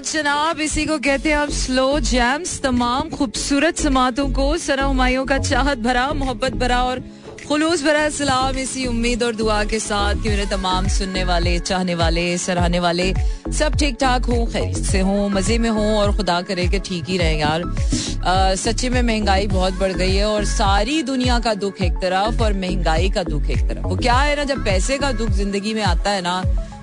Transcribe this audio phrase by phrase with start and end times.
[0.00, 4.48] जनाब, इसी को कहते हैं आप स्लो जैम्स तमाम खूबसूरत समातों को
[4.80, 7.02] हुमायूं का चाहत भरा, मोहब्बत भरा और
[7.48, 11.94] खुलूस भरा सलाम इसी उम्मीद और दुआ के साथ कि मेरे तमाम सुनने वाले, चाहने
[11.94, 13.12] वाले, सराहने वाले
[13.58, 17.04] सब ठीक ठाक हों खैर से हों, मज़े में हों और खुदा करे कि ठीक
[17.08, 17.62] ही रहे यार।
[18.56, 22.52] सच्ची में महँगाई बहुत बढ़ गई है और सारी दुनिया का दुख एक तरफ़ और
[22.54, 25.82] महँगाई का दुख एक तरफ़। वो क्या है ना, जब पैसे का दुख ज़िंदगी में
[25.84, 26.42] आता है ना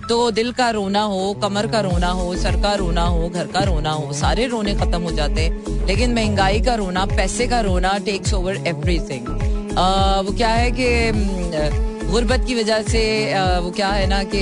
[0.10, 3.60] तो दिल का रोना हो, कमर का रोना हो, सर का रोना हो, घर का
[3.60, 7.98] रोना हो, सारे रोने खत्म हो जाते हैं। लेकिन महँगाई का रोना, पैसे का रोना
[8.06, 9.28] टेक्स ओवर एवरी एवरीथिंग
[10.26, 10.88] वो क्या है कि
[12.08, 13.02] गुर्बत की वजह से
[13.60, 14.42] वो क्या है ना कि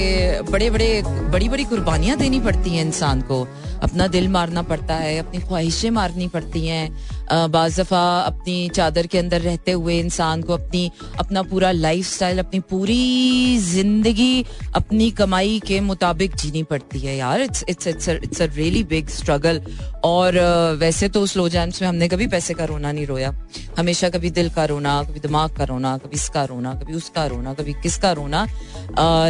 [0.52, 3.48] बड़े बड़े बड़ी बड़ी कुर्बानियाँ देनी पड़ती हैं इंसान को।
[3.84, 9.18] अपना दिल मारना पड़ता है, अपनी ख्वाहिशें मारनी पड़ती हैं। बाज दफ़ा अपनी चादर के
[9.18, 14.46] अंदर रहते हुए इंसान को अपनी, अपना पूरा लाइफ स्टाइल अपनी पूरी ज़िंदगी,
[14.76, 19.10] अपनी कमाई के मुताबिक जीनी पड़ती है यार। It's it's it's it's a really big
[19.10, 19.62] struggle
[20.06, 20.40] और
[20.80, 23.34] वैसे तो स्लो जैम्स में हमने कभी पैसे का रोना नहीं रोया।
[23.78, 27.54] हमेशा कभी दिल का रोना, कभी दिमाग का रोना, कभी इसका रोना, कभी उसका रोना,
[27.54, 28.46] कभी किसका रोना।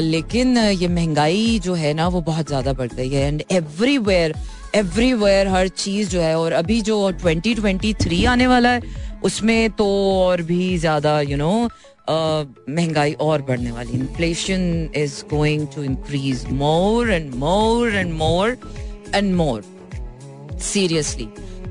[0.02, 4.36] लेकिन ये महँगाई जो है ना, वो बहुत ज़्यादा बढ़ गई है। एंड एवरीवेयर
[4.75, 8.81] एवरीवेयर हर चीज़ जो है, और अभी जो 2023 आने वाला है,
[9.23, 11.69] उसमें तो और भी ज़्यादा यू नो
[12.09, 18.58] महँगाई और बढ़ने वाली। Inflation is going to increase more and more and more
[19.16, 19.63] and more
[20.63, 21.25] seriously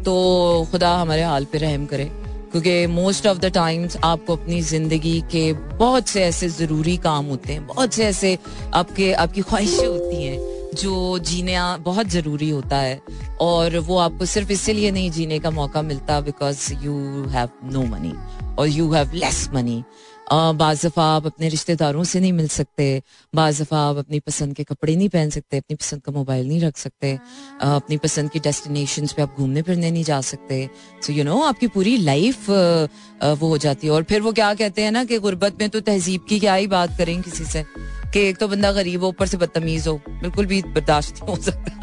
[0.05, 2.05] तो खुदा हमारे हाल पे रहम करे,
[2.53, 7.53] क्योंकि मोस्ट ऑफ़ द टाइम्स आपको अपनी ज़िंदगी के बहुत से ऐसे ज़रूरी काम होते
[7.53, 8.39] हैं, बहुत से ऐसे
[8.75, 10.39] आपके, आपकी ख्वाहिशें होती हैं
[10.75, 13.01] जो जीना बहुत ज़रूरी होता है।
[13.41, 18.13] और वो आपको सिर्फ़ इसीलिए नहीं जीने का मौका मिलता because you have no money
[18.59, 19.85] और यू हैव लेस मनी
[20.33, 23.03] बाज़ दफ़ा आप अपने रिश्तेदारों से नहीं मिल सकते।
[23.35, 26.61] बाज़ दफ़ा आप अपनी पसंद के कपड़े नहीं पहन सकते, अपनी पसंद का मोबाइल नहीं
[26.61, 27.19] रख सकते।
[27.61, 30.69] अपनी पसंद की डेस्टिनेशन पे आप घूमने फिरने नहीं जा सकते।
[31.07, 34.83] सो यू नो आपकी पूरी लाइफ वो हो जाती है। और फिर वो क्या कहते
[34.83, 37.65] हैं ना कि गुर्बत में तो तहजीब की क्या ही बात करें किसी से
[38.13, 41.43] कि एक तो बंदा गरीब हो, ऊपर से बदतमीज हो, बिल्कुल भी बर्दाश्त नहीं हो
[41.43, 41.77] सकता।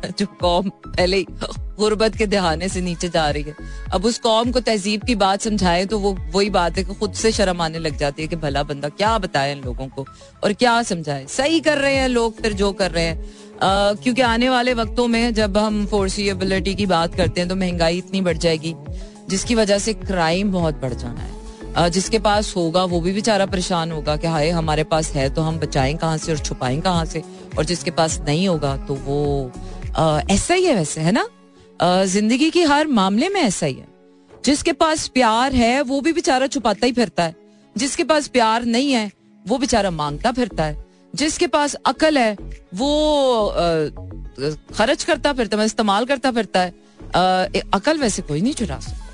[0.18, 1.26] जो कौम पहले ही
[1.80, 3.54] गुर्बत के दहाने से नीचे जा रही है।
[3.92, 7.12] अब उस कौम को तहजीब की बात समझाए तो वो वही बात है कि खुद
[7.14, 10.06] से शर्म आने लग जाती है कि भला बंदा क्या बताए इन लोगों को
[10.44, 14.48] और क्या समझाए। सही कर रहे हैं लोग, फिर जो कर रहे हैं। क्योंकि आने
[14.48, 18.74] वाले वक्तों में जब हम फोर्सिएबिलिटी की बात करते हैं तो महँगाई इतनी बढ़ जाएगी,
[19.30, 23.92] जिसकी वजह से क्राइम बहुत बढ़ जाना है। जिसके पास होगा, वो भी बेचारा परेशान
[23.92, 27.22] होगा कि हाय, हमारे पास है तो हम बचाएँ कहाँ से और छुपाएँ कहाँ से?
[27.58, 29.20] और जिसके पास नहीं होगा तो वो
[30.30, 31.28] ऐसा ही है वैसे, है ना?
[31.82, 33.86] ज़िंदगी की हर मामले में ऐसा ही है।
[34.44, 37.34] जिसके पास प्यार है, वो भी बेचारा छुपाता ही फिरता है।
[37.76, 39.10] जिसके पास प्यार नहीं है,
[39.44, 42.36] वो बेचारा माँगता फिरता है। जिसके पास अकल है,
[42.74, 43.52] वो
[44.74, 46.70] खर्च करता फिरता है, इस्तेमाल करता फिरता है।
[47.74, 49.06] अकल वैसे कोई नहीं चुरा सकता।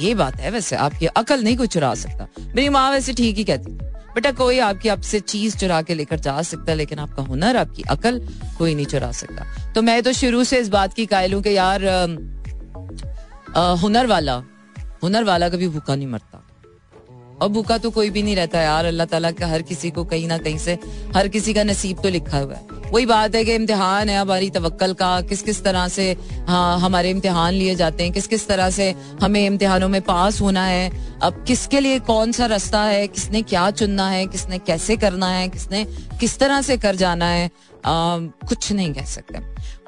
[0.00, 3.44] ये बात है वैसे, आपकी अकल नहीं कोई चुरा सकता। मेरी माँ वैसे ठीक ही
[3.44, 3.78] कहती
[4.14, 8.20] बेटा, कोई आपकी आपसे चीज़ चुरा के लेकर जा सकता, लेकिन आपका हुनर, आपकी अकल
[8.58, 11.56] कोई नहीं चुरा सकता। तो मैं तो शुरू से इस बात की कायल हूँ कि
[11.56, 11.84] यार
[13.82, 14.42] हुनर वाला
[15.02, 16.46] हुनर वाला कभी भूखा नहीं मरता।
[17.42, 20.26] और भूखा तो कोई भी नहीं रहता यार, अल्लाह ताला का हर किसी को कहीं
[20.28, 20.78] ना कहीं से
[21.16, 24.50] हर किसी का नसीब तो लिखा हुआ है। वही बात है कि इम्तिहान है हमारी
[24.50, 26.04] तवक्ल का किस किस तरह से
[26.48, 28.90] हाँ हमारे इम्तिहान लिए जाते हैं किस किस तरह से
[29.22, 30.90] हमें इम्तिहानों में पास होना है,
[31.22, 35.48] अब किसके लिए कौन सा रास्ता है, किसने क्या चुनना है, किसने कैसे करना है,
[35.48, 35.84] किसने
[36.20, 37.50] किस तरह से कर जाना है
[37.84, 39.38] कुछ नहीं कह सकते।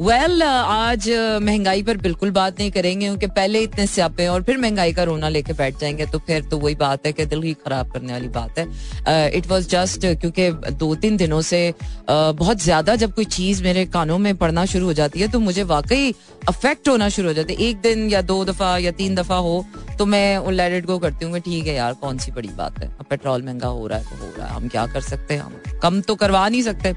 [0.00, 1.08] वेल well, आज
[1.42, 5.28] महँगाई पर बिल्कुल बात नहीं करेंगे क्योंकि पहले इतने स्यापे और फिर महँगाई का रोना
[5.28, 8.28] लेके बैठ जाएँगे तो फिर तो वही बात है कि दिल ही खराब करने वाली
[8.28, 13.24] बात है। इट वॉज़ जस्ट क्योंकि दो तीन दिनों से uh, बहुत ज़्यादा जब कोई
[13.26, 16.14] चीज़ मेरे कानों में पड़ना शुरू हो जाती है तो मुझे वाकई
[16.48, 19.64] अफेक्ट होना शुरू हो जाता है। एक दिन या दो दफ़ा या तीन दफ़ा हो
[19.98, 22.90] तो मैं लेट इट गो करती हूँ ठीक है यार कौन सी बड़ी बात है?
[23.10, 25.40] पेट्रोल महँगा हो रहा है तो हो रहा है। हम क्या कर सकते हैं?
[25.40, 26.94] हम कम तो करवा नहीं सकते।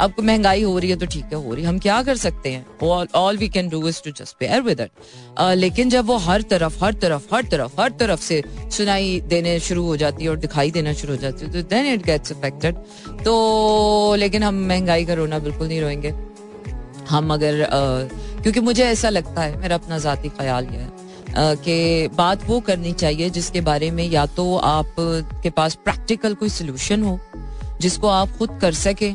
[0.00, 2.50] अब महँगाई हो रही है तो ठीक है हो रही है। हम क्या कर सकते
[2.50, 2.66] हैं?
[3.14, 4.90] All we can do is to just bear with it
[5.40, 8.42] लेकिन जब वो हर तरफ़ हर तरफ़ हर तरफ़ हर तरफ़ से
[8.72, 11.86] सुनाई देने शुरू हो जाती है और दिखाई देना शुरू हो जाती है तो देन
[11.86, 12.74] इट गेट्स अफेक्टेड
[13.24, 16.14] तो लेकिन हम महँगाई का रोना बिल्कुल नहीं रोएँगे।
[17.08, 22.08] हम अगर uh, क्योंकि मुझे ऐसा लगता है मेरा अपना जाती ख्याल यह है कि
[22.08, 24.94] बात वो करनी चाहिए जिसके बारे में या तो आप
[25.42, 27.18] के पास प्रैक्टिकल कोई सोल्यूशन हो
[27.80, 29.10] जिसको आप खुद कर सके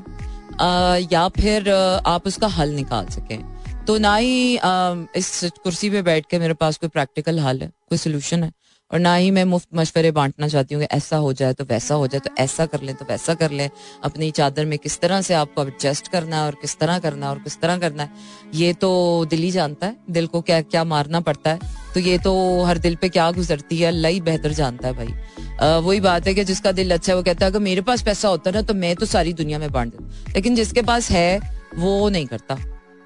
[1.13, 1.69] या फिर
[2.07, 4.59] आप उसका हल निकाल सकें। तो ना ही
[5.17, 8.51] इस कुर्सी पे बैठ के मेरे पास कोई प्रैक्टिकल हल है, कोई सोल्यूशन है।
[8.93, 11.95] और ना ही मैं मुफ़्त मशवरे बांटना चाहती हूँ कि ऐसा हो जाए तो वैसा
[11.95, 13.69] हो जाए तो ऐसा कर लें तो वैसा कर लें।
[14.03, 17.31] अपनी चादर में किस तरह से आपको एडजस्ट करना है और किस तरह करना है
[17.31, 18.09] और किस तरह करना है,
[18.55, 21.71] ये तो दिल ही जानता है। दिल को क्या क्या मारना पड़ता है?
[21.93, 25.81] तो ये तो हर दिल पे क्या गुजरती है, अल्लाह ही बेहतर जानता है भाई।
[25.81, 28.27] वही बात है कि जिसका दिल अच्छा है, वो कहता है, अगर मेरे पास पैसा
[28.27, 31.39] होता ना तो मैं तो सारी दुनिया में बांट देता लेकिन जिसके पास है,
[31.75, 32.57] वो नहीं करता।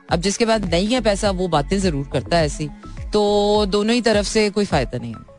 [0.10, 2.70] अब जिसके पास नहीं है पैसा, वो बातें ज़रूर करता है ऐसी।
[3.14, 5.37] तो दोनों ही तरफ़ से कोई फ़ायदा नहीं है।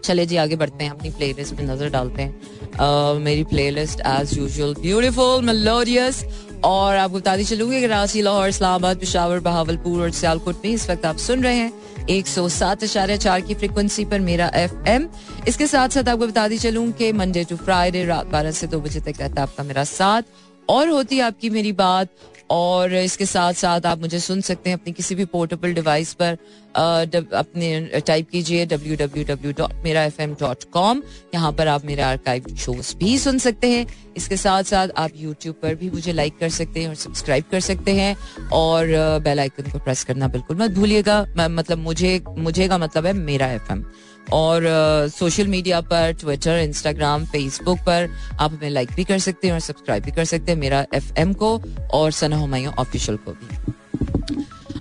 [0.00, 4.74] चले जी, आगे बढ़ते हैं, अपनी प्लेलिस्ट में नज़र डालते हैं। मेरी playlist as usual
[4.80, 6.24] beautiful melodious
[6.64, 11.06] और आपको बताती चलूँगी कि रांची, लाहौर, इस्लामाबाद, पिशावर, बहावलपुर और सियालकोट में इस वक्त
[11.06, 15.08] आप सुन रहे हैं एक सौ सात इशारे चार की फ्रिक्वेंसी पर मेरा एफ़ एम
[15.48, 19.00] इसके साथ साथ आपको बताती चलूँ कि मंडे टू फ्राइडे रात बारह से दो बजे
[19.00, 20.22] तक रहता है आपका मेरा साथ।
[20.68, 22.08] और होती आपकी मेरी बात,
[22.50, 26.38] और इसके साथ साथ आप मुझे सुन सकते हैं अपनी किसी भी पोर्टेबल डिवाइस पर
[26.76, 31.02] अपने टाइप कीजिए W W W dot Mera FM dot dot com
[31.34, 33.86] यहाँ पर आप मेरे आर्काइव शोज़ भी सुन सकते हैं।
[34.16, 37.60] इसके साथ साथ आप यूट्यूब पर भी मुझे लाइक कर सकते हैं और सब्सक्राइब कर
[37.62, 38.16] सकते हैं,
[38.52, 38.86] और
[39.24, 43.46] बेल आइकन को प्रेस करना बिल्कुल मत भूलिएगा। मतलब मुझे मुझे का मतलब है मेरा
[43.52, 43.84] एफ़ एम
[44.32, 44.62] और
[45.08, 48.08] सोशल मीडिया पर ट्विटर इंस्टाग्राम फेसबुक पर
[48.40, 51.12] आप हमें लाइक भी कर सकते हैं और सब्सक्राइब भी कर सकते हैं मेरा एफ़
[51.18, 51.58] एम को
[51.94, 53.74] और सना हमायूं ऑफिशियल को भी।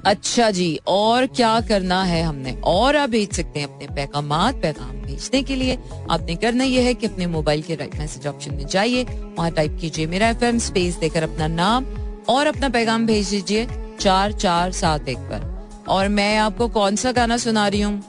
[0.06, 2.52] अच्छा जी, और क्या करना है हमने?
[2.64, 4.30] और आप भेज सकते हैं अपने पैगाम
[4.62, 5.78] पैगाम भेजने के लिए।
[6.12, 9.78] आपने करना यह है कि अपने मोबाइल के राइट मैसेज ऑप्शन में जाइए, वहाँ टाइप
[9.82, 11.86] कीजिए मेरा एफ़ एम स्पेस देकर अपना नाम
[12.30, 13.68] और अपना पैगाम भेज दीजिए,
[14.00, 15.54] चार चार सात एक पर।
[15.88, 18.04] और मैं आपको कौन सा गाना सुना रही हूँ?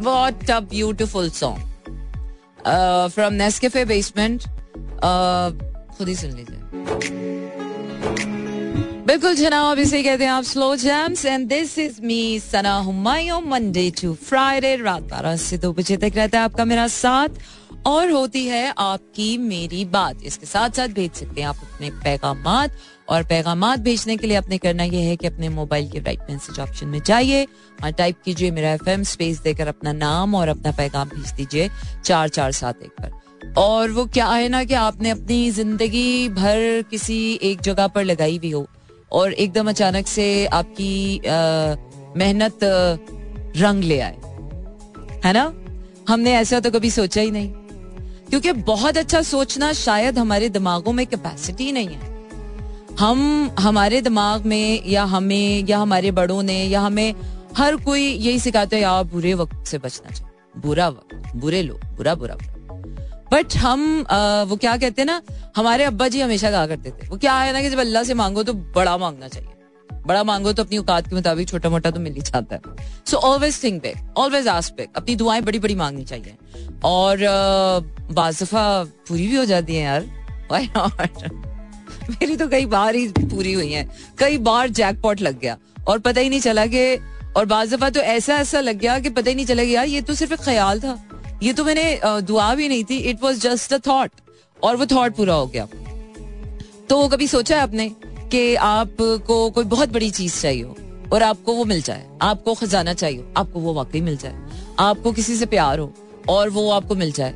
[0.00, 1.60] What a beautiful song.
[2.64, 4.46] Uh, from Nescafe Basement.
[5.02, 5.52] Uh,
[5.98, 6.58] खुद ही सुन लीजिए
[9.06, 13.90] बिल्कुल जनाब इसे कहते हैं आप slow jams and this is me Sana Humayun Monday
[14.00, 17.40] to Friday रात बारह से दो बजे तक रहता है आपका मेरा साथ
[17.86, 22.68] और होती है आपकी मेरी बात। इसके साथ साथ भेज सकते हैं आप अपने पैगाम
[23.08, 26.58] और पैगाम भेजने के लिए आपने करना यह है कि अपने मोबाइल के राइट मैसेज
[26.60, 27.44] ऑप्शन में जाइए।
[27.84, 31.70] और टाइप कीजिए मेरा एफएम स्पेस देकर अपना नाम और अपना पैगाम भेज दीजिए
[32.04, 36.82] चार चार सात एक पर। और वो क्या है ना कि आपने अपनी ज़िंदगी भर
[36.90, 38.66] किसी एक जगह पर लगाई भी हो
[39.12, 41.20] और एकदम अचानक से आपकी
[42.16, 42.58] मेहनत
[43.56, 44.16] रंग ले आए।
[45.24, 45.52] है ना?
[46.08, 47.52] हमने ऐसा तो कभी सोचा ही नहीं।
[48.30, 52.18] क्योंकि बहुत अच्छा सोचना शायद हमारे दिमागों में कैपेसिटी नहीं है।
[52.98, 57.14] हम हमारे दिमाग में या हमें या हमारे बड़ों ने या हमें
[57.56, 61.84] हर कोई यही सिखाते हैं यार बुरे वक्त से बचना चाहिए बुरा वक्त बुरे लोग
[61.96, 62.56] बुरा बुरा वक्त।
[63.32, 65.20] बट हम आ, वो क्या कहते हैं ना
[65.56, 68.14] हमारे अब्बा जी हमेशा कहा करते थे। वो क्या है ना कि जब अल्लाह से
[68.14, 69.48] मांगो तो बड़ा मांगना चाहिए।
[70.06, 72.60] बड़ा मांगो तो अपनी औकात के मुताबिक छोटा मोटा तो मिल ही जाता है।
[73.06, 76.36] So always think back always ask back अपनी दुआएँ बड़ी बड़ी मांगनी चाहिए।
[76.84, 77.18] और
[78.12, 80.18] बाजफा पूरी भी हो जाती है यार।
[82.10, 83.88] मेरी तो कई बार ही पूरी हुई है।
[84.18, 85.56] कई बार जैकपॉट लग गया।
[85.88, 86.98] और पता ही नहीं चला कि,
[87.36, 90.02] और बाज दफ़ा तो ऐसा ऐसा लग गया कि पता ही नहीं चला यार, ये
[90.02, 90.98] तो सिर्फ़ एक ख्याल था।
[91.42, 94.10] ये तो मैंने दुआ भी नहीं थी। It was just a thought
[94.62, 95.66] और वो थॉट पूरा हो गया।
[96.88, 97.90] तो वो कभी सोचा है आपने?
[98.30, 100.76] कि आपको कोई बहुत बड़ी चीज़ चाहिए हो
[101.12, 104.34] और आपको वो मिल जाए, आपको खजाना चाहिए आपको वो वाकई मिल जाए,
[104.78, 105.92] आपको किसी से प्यार हो
[106.28, 107.32] और वो आपको मिल जाए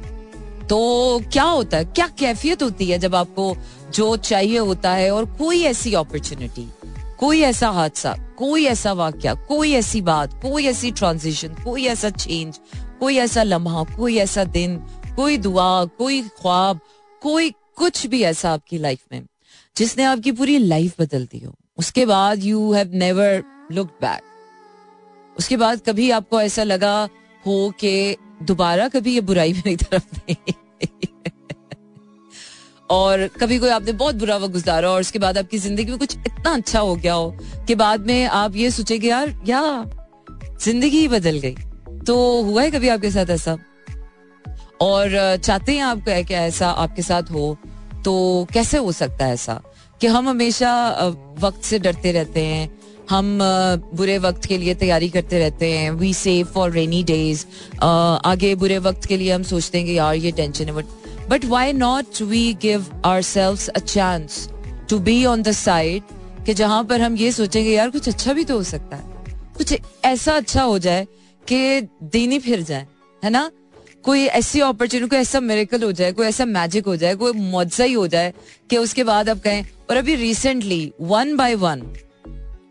[0.69, 3.55] तो क्या होता है, क्या कैफियत होती है जब आपको
[3.94, 6.69] जो चाहिए होता है और कोई ऐसी अपॉर्चुनिटी
[7.19, 12.58] कोई ऐसा हादसा, कोई ऐसा वाक्य, कोई ऐसी बात, कोई ऐसी ट्रांजिशन कोई ऐसा चेंज
[13.01, 14.77] कोई ऐसा लम्हा, कोई ऐसा दिन,
[15.17, 16.81] कोई दुआ, कोई ख्वाब,
[17.22, 19.22] कोई कुछ भी ऐसा आपकी लाइफ में
[19.76, 24.22] जिसने आपकी पूरी लाइफ बदल दी हो। उसके बाद you have never look back
[25.38, 27.08] उसके बाद कभी आपको ऐसा लगा
[27.46, 30.52] हो कि दोबारा कभी ये बुराई मेरी तरफ़ नहीं
[32.90, 36.16] और कभी कोई आपने बहुत बुरा वक्त गुजारा और उसके बाद आपकी ज़िंदगी में कुछ
[36.16, 39.90] इतना अच्छा हो गया हो कि बाद में आप ये सोचेंगे यार, या,
[40.62, 41.54] ज़िंदगी ही बदल गई।
[42.06, 43.58] तो हुआ है कभी आपके साथ ऐसा?
[44.81, 47.58] और चाहते हैं आप कि ऐसा आपके साथ हो?
[48.05, 49.61] तो कैसे हो सकता है ऐसा?
[50.01, 50.70] कि हम हमेशा
[51.41, 52.70] वक्त से डरते रहते हैं,
[53.11, 53.39] हम
[53.94, 57.44] बुरे वक्त के लिए तैयारी करते रहते हैं we save for rainy days
[58.25, 60.84] आगे बुरे वक्त के लिए हम सोचते हैं कि यार ये टेंशन है but
[61.29, 62.87] but why not we give
[63.23, 64.49] ourselves a chance
[64.91, 66.03] to be on the side
[66.46, 69.05] कि जहाँ पर हम ये सोचेंगे, यार, कुछ अच्छा भी तो हो सकता है।
[69.56, 71.06] कुछ ऐसा अच्छा हो जाए
[71.46, 72.87] कि दिन ही फिर जाए।
[73.23, 73.51] है ना?
[74.05, 77.84] कोई ऐसी अपॉर्चुनिटी कोई ऐसा मेरेकल हो जाए, कोई ऐसा मैजिक हो जाए, कोई मुआवजा
[77.84, 78.32] ही हो जाए
[78.70, 81.82] कि उसके बाद आप कहें, और अभी रिसेंटली वन बाय वन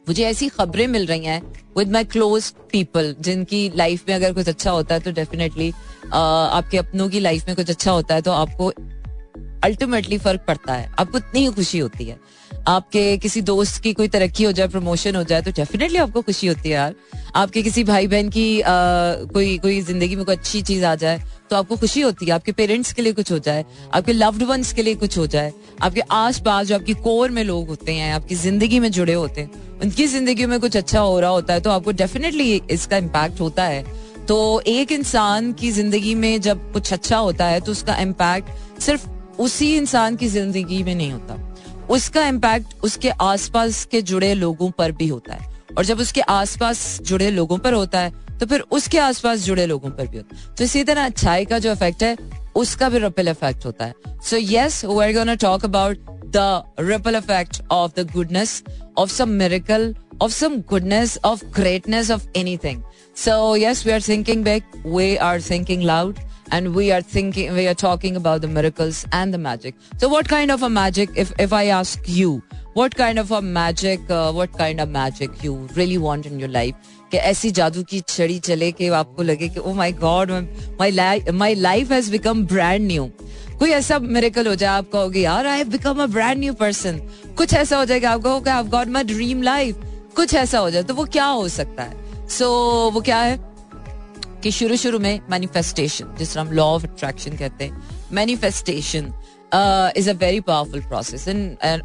[0.08, 1.42] मुझे ऐसी खबरें मिल रही हैं
[1.78, 5.72] विद माई क्लोज पीपल जिनकी लाइफ में अगर कुछ अच्छा होता है तो डेफिनेटली
[6.13, 8.68] आपके अपनों की लाइफ में कुछ अच्छा होता है तो आपको
[9.63, 12.18] अल्टीमेटली फ़र्क पड़ता है। आपको इतनी ही खुशी होती है।
[12.67, 16.48] आपके किसी दोस्त की कोई तरक्की हो जाए प्रमोशन हो जाए तो डेफिनेटली आपको खुशी
[16.48, 16.96] होती है यार।
[17.36, 18.72] आपके किसी भाई बहन की आ,
[19.34, 22.51] कोई कोई ज़िंदगी में कोई अच्छी चीज़ आ जाए तो आपको खुशी होती है। आपके
[22.51, 25.51] पेरेंट्स के लिए कुछ हो जाए आपके लव्ड वंस के लिए कुछ हो जाए
[25.82, 29.41] आपके आस पास जो आपकी कोर में लोग होते हैं आपकी ज़िंदगी में जुड़े होते
[29.41, 33.41] हैं उनकी ज़िंदगी में कुछ अच्छा हो रहा होता है तो आपको डेफिनेटली इसका इम्पैक्ट
[33.41, 33.84] होता है।
[34.27, 39.08] तो एक इंसान की ज़िंदगी में जब कुछ अच्छा होता है तो उसका इम्पैक्ट सिर्फ़
[39.41, 41.36] उसी इंसान की ज़िंदगी में नहीं होता।
[41.90, 47.00] उसका इम्पैक्ट उसके आसपास के जुड़े लोगों पर भी होता है। और जब उसके आसपास
[47.02, 50.56] जुड़े लोगों पर होता है तो फिर उसके आसपास जुड़े लोगों पर भी होता है।
[50.56, 52.18] तो इसी तरह अच्छाई का जो इफ़ेक्ट है,
[52.56, 57.62] उसका भी रिपल इफ़ेक्ट होता है। So yes we are talk about the ripple effect
[57.72, 58.63] of the goodness
[58.98, 62.82] of some miracle of some goodness of greatness of anything
[63.16, 66.20] so yes we are thinking back we are thinking loud
[66.50, 70.28] and we are thinking we are talking about the miracles and the magic so what
[70.28, 72.30] kind of a magic if if i ask you
[72.75, 76.54] what kind of a magic uh, what kind of magic you really want in your
[76.61, 80.30] life कि ऐसी जादू की छड़ी चले कि आपको लगे कि oh my God
[80.80, 83.04] my life my life has become brand new
[83.59, 87.00] कोई ऐसा मेरेकल हो जाए आप कहोगे यार I have become a brand new person
[87.38, 90.71] कुछ ऐसा हो जाएगा आप कहोगे I have got my dream life कुछ ऐसा हो
[90.71, 93.37] जाए तो वो क्या हो सकता है सो so, वो क्या है
[94.43, 99.13] कि शुरू शुरू में मैनिफेस्टेशन जिस हम लॉ ऑफ़ अट्रैक्शन कहते हैं manifestation
[99.97, 101.27] is a very powerful process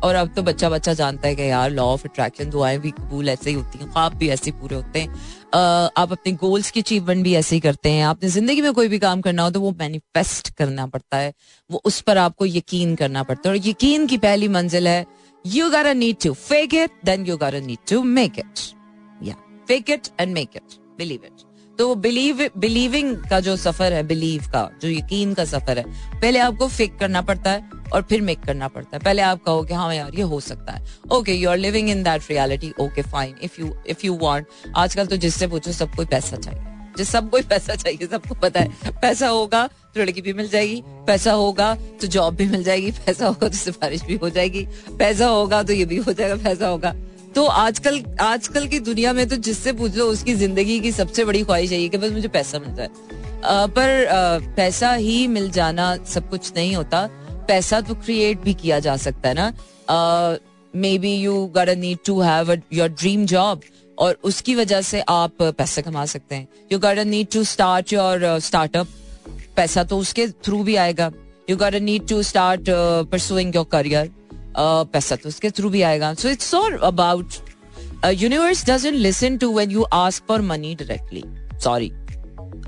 [0.02, 3.28] और अब तो बच्चा बच्चा जानता है कि यार लॉ ऑफ़ अट्रैक्शन दुआएँ भी कबूल
[3.28, 6.80] ऐसे ही होती हैं ख्वाब भी ऐसे पूरे होते हैं। Uh, आप अपने गोल्स की
[6.80, 9.60] अचीवमेंट भी ऐसे ही करते हैं। आपने ज़िंदगी में कोई भी काम करना हो तो
[9.60, 11.32] वो मैनिफेस्ट करना पड़ता है।
[11.70, 15.04] वो उस पर आपको यकीन करना पड़ता है। और यकीन की पहली मंजिल है
[15.44, 18.72] you got need to fake it then you got need to make it
[19.20, 19.34] या
[19.68, 21.47] fake it and make it believe it
[21.78, 25.84] तो बिलीव बिलीविंग का जो सफ़र है बिलीव का, जो यकीन का सफ़र है,
[26.20, 29.62] पहले आपको फेक करना पड़ता है और फिर मेक करना पड़ता है। पहले आप कहो
[29.62, 33.02] कि हाँ यार, ये हो सकता है। Okay you are living in that reality okay
[33.02, 36.62] fine if you if you want आजकल तो जिससे पूछो, सबको पैसा चाहिए।
[36.96, 41.32] जिस, सबको पैसा चाहिए, सबको पता है। पैसा होगा तो लड़की भी मिल जाएगी, पैसा
[41.32, 44.66] होगा तो जॉब भी मिल जाएगी, पैसा होगा तो सिफारिश भी हो जाएगी,
[44.98, 46.94] पैसा होगा तो ये भी हो जाएगा, पैसा होगा।
[47.38, 51.42] तो आजकल आजकल की दुनिया में तो जिससे पूछ लो उसकी ज़िंदगी की सबसे बड़ी
[51.42, 52.88] ख्वाहिश है कि बस मुझे पैसा मिल जाए
[53.74, 57.04] पर आ, पैसा ही मिल जाना सब कुछ नहीं होता।
[57.48, 60.38] पैसा तो क्रिएट भी किया जा सकता है ना।
[60.98, 63.60] Maybe you got need to have your dream job
[63.98, 68.38] और उसकी वजह से आप पैसा कमा सकते हैं। You got need to start your
[68.42, 68.88] startup
[69.56, 71.10] पैसा तो उसके थ्रू भी आएगा।
[71.50, 72.64] You got need to start
[73.12, 74.10] pursuing your career
[74.58, 77.34] पैसा तो उसके थ्रू भी आएगा। So it's all about
[78.06, 81.22] universe listen to when you ask for money directly
[81.64, 81.90] sorry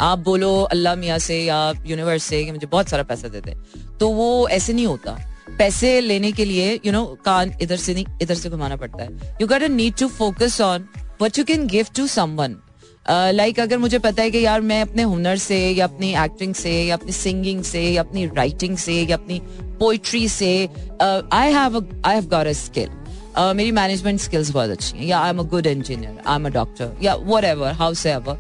[0.01, 3.55] आप बोलो, अल्लाह मियाँ से या यूनिवर्स से कि मुझे बहुत सारा पैसा दे दे।
[4.01, 5.17] तो वो ऐसे नहीं होता।
[5.59, 9.37] पैसे लेने के लिए यू नो कान इधर से नहीं, इधर से घुमाना पड़ता है।
[9.41, 10.89] You got need to focus on
[11.23, 12.57] what you can give to someone
[13.07, 16.73] like अगर मुझे पता है कि यार मैं अपने हुनर से, या अपनी एक्टिंग से,
[16.85, 19.41] या अपनी सिंगिंग से, या अपनी राइटिंग से, या अपनी
[19.81, 20.53] पोइट्री से
[21.03, 21.77] I have
[22.07, 22.89] I have got a skill
[23.39, 25.07] मेरी मैनेजमेंट स्किल्स बहुत अच्छी हैं.
[25.07, 28.39] या I am a good engineer I am a doctor या whatever house ever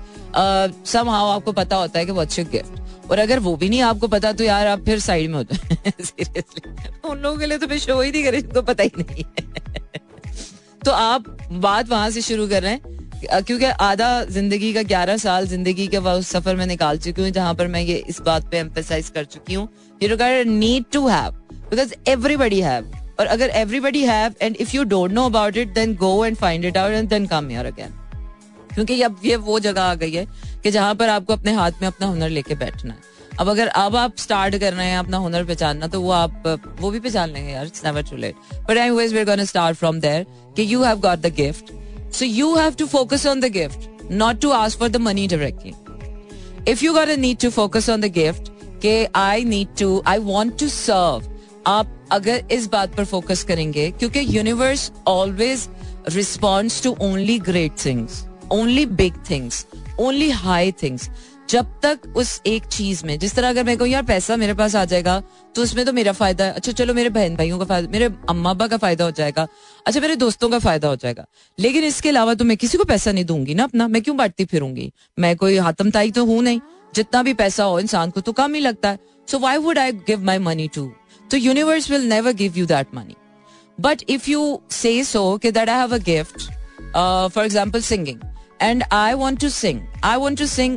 [0.87, 3.81] somehow आपको पता होता है कि वो अच्छे गिफ्ट और अगर वो भी नहीं
[3.83, 5.93] आपको पता तो यार आप फिर साइड में होते हैं.
[6.00, 9.25] सीरियसली उन लोगों के लिए तो मैं शो ही नहीं करे, जिनको पता ही नहीं
[9.25, 9.49] है.
[10.85, 13.00] तो आप बात वहाँ से शुरू कर रहे हैं.
[13.25, 17.55] क्योंकि आधा ज़िंदगी का ग्यारह साल ज़िंदगी के उस सफ़र में निकाल चुकी हूँ, जहाँ
[17.55, 19.69] पर मैं ये इस बात पे एम्फेसाइज कर चुकी हूँ
[20.03, 21.33] you need to have
[21.71, 25.95] because everybody have और अगर everybody have and if you don't know about it then
[25.95, 27.95] go and find it out and then come here again
[28.75, 30.27] क्योंकि अब ये वो जगह आ गई है
[30.62, 33.09] कि जहाँ पर आपको अपने हाथ में अपना हुनर लेके बैठना है।
[33.41, 36.43] अब अगर अब आप स्टार्ट कर रहे हैं अपना हुनर पहचानना तो वो आप,
[36.81, 38.35] वो भी पहचान लेंगे यार it's never too late
[38.69, 41.73] but anyways we're gonna start from there कि you have got the gift
[42.12, 45.75] So you have to focus on the gift, not to ask for the money directly.
[46.67, 48.50] If you got a need to focus on the gift,
[48.85, 51.29] कि I need to, I want to serve,
[51.67, 55.69] आप अगर इस बात पर focus करेंगे क्योंकि universe always
[56.14, 59.67] responds to only great things only big things
[60.00, 61.09] only high things
[61.50, 64.75] जब तक उस एक चीज़ में जिस तरह अगर मैं कहूँ यार पैसा मेरे पास
[64.76, 65.23] आ जाएगा
[65.55, 68.50] तो उसमें तो मेरा फ़ायदा है। अच्छा चलो मेरे बहन भाइयों का फ़ायदा मेरे अम्मा
[68.50, 69.47] अब्बा का फ़ायदा हो जाएगा।
[69.87, 71.25] अच्छा मेरे दोस्तों का फ़ायदा हो जाएगा।
[71.59, 74.45] लेकिन इसके अलावा तो मैं किसी को पैसा नहीं दूँगी ना अपना मैं क्यों बांटती
[74.45, 74.93] फिरूँगी?
[75.19, 76.61] मैं कोई हाथम ताई तो हूँ नहीं।
[76.95, 79.93] जितना भी पैसा हो इंसान को तो कम ही लगता है। So why would I
[79.93, 80.91] give my money to
[81.31, 83.17] तो universe will never give you that money
[83.79, 86.51] but if you say so कि that I have a gift
[87.35, 88.29] for example singing
[88.93, 89.79] I want to sing.
[90.05, 90.75] I want to sing,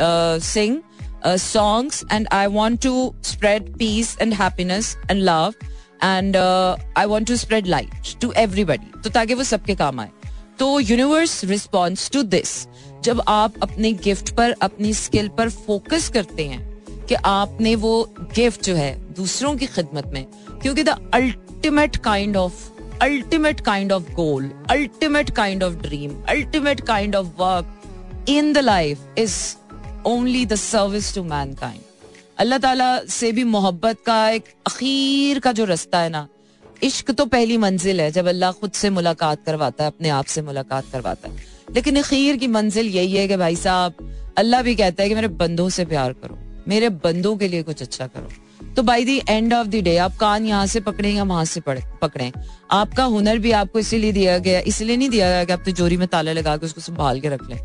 [0.00, 0.82] uh, sing
[1.26, 5.54] songs and I want to spread peace and happiness and love
[6.02, 10.10] and I want to spread light to everybody तो ताकि वो सबके काम आए।
[10.58, 12.66] तो universe response to this
[13.04, 17.94] जब आप अपने गिफ्ट पर, अपनी स्किल पर फोकस करते हैं कि आपने वो
[18.34, 20.24] गिफ्ट जो है दूसरों की खिदमत में,
[20.62, 22.62] क्योंकि the ultimate kind of
[23.02, 29.18] ultimate kind of goal ultimate kind of dream ultimate kind of work in the life
[29.18, 29.36] is
[30.06, 31.22] only the service to
[31.54, 31.83] mankind
[32.38, 36.26] Allah Taala से भी मोहब्बत का एक अखीर का जो रास्ता है ना,
[36.82, 40.42] इश्क तो पहली मंजिल है जब अल्लाह खुद से मुलाकात करवाता है, अपने आप से
[40.42, 45.02] मुलाकात करवाता है। लेकिन अखीर की मंजिल यही है कि भाई साहब, अल्लाह भी कहता
[45.02, 46.38] है कि मेरे बंदों से प्यार करो,
[46.68, 48.28] मेरे बंदों के लिए कुछ अच्छा करो।
[48.74, 51.60] तो by the end of the day आप कान यहाँ से पकड़े या वहाँ से
[51.62, 52.30] पकड़े।
[52.72, 56.06] आपका हुनर भी आपको इसीलिए दिया गया, इसलिए नहीं दिया गया कि आप तिजोरी में
[56.08, 57.58] ताला लगा के उसको संभाल के रख लें।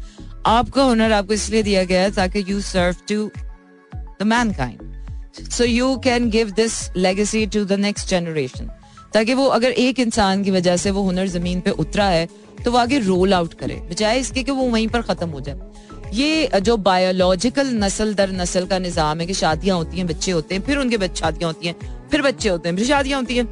[0.47, 3.29] आपका हुनर आपको इसलिए दिया गया ताकि you serve to
[4.19, 4.23] the
[4.53, 8.69] mankind so you can give this legacy to the next generation
[9.13, 12.27] ताकि वो अगर एक इंसान की वजह से वो हुनर ज़मीन पे उतरा है
[12.63, 16.11] तो वो आगे रोल आउट करे। बजाय इसके कि वो वहीं पर खत्म हो जाए।
[16.13, 20.55] ये जो बायोलॉजिकल नस्ल दर नस्ल का निज़ाम है कि शादियाँ होती हैं, बच्चे होते
[20.55, 21.75] हैं, फिर उनके बच्चे शादियाँ होती हैं,
[22.11, 23.45] फिर बच्चे होते हैं, फिर शादियाँ होती हैं,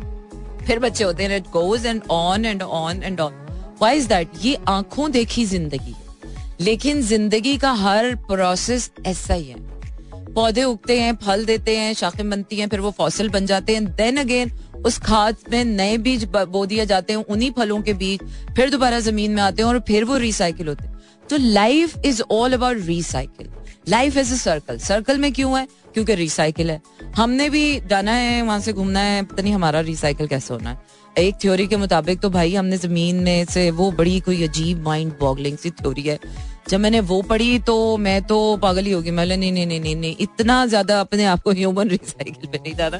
[0.65, 3.33] फिर बच्चे होते हैं it goes on and on and on why
[3.79, 5.95] is that that ये आँखों देखी ज़िंदगी।
[6.61, 9.76] लेकिन ज़िंदगी का हर प्रोसेस ऐसा ही है।
[10.37, 13.85] पौधे उगते हैं, फल देते हैं, शाखें बनती हैं, फिर वो फॉसिल बन जाते हैं।
[13.95, 14.51] देन अगेन
[14.85, 18.19] उस खाद में नए बीज बो दिए जाते हैं, उन्हीं फलों के बीज
[18.55, 22.21] फिर दोबारा ज़मीन में आते हैं और फिर वो रिसाइकिल होते हैं। तो life is
[22.31, 23.49] all about recycle
[23.89, 25.67] life is a circle circle में क्यों है?
[25.93, 26.81] क्योंकि रिसाइकिल है।
[27.15, 30.81] हमने भी जाना है, वहाँ से घूमना है, पता नहीं हमारा रिसाइकिल कैसे होना है।
[31.17, 35.13] एक थ्योरी के मुताबिक तो भाई हमने ज़मीन में से वो बड़ी कोई अजीब माइंड
[35.19, 36.17] बॉगलिंग सी थ्योरी है।
[36.69, 40.15] जब मैंने वो पढ़ी तो मैं तो पागल ही होगी मैं नहीं नहीं नहीं नहीं
[40.19, 42.99] इतना ज़्यादा अपने आप को ह्यूमन रिसाइकिल पे नहीं जाना।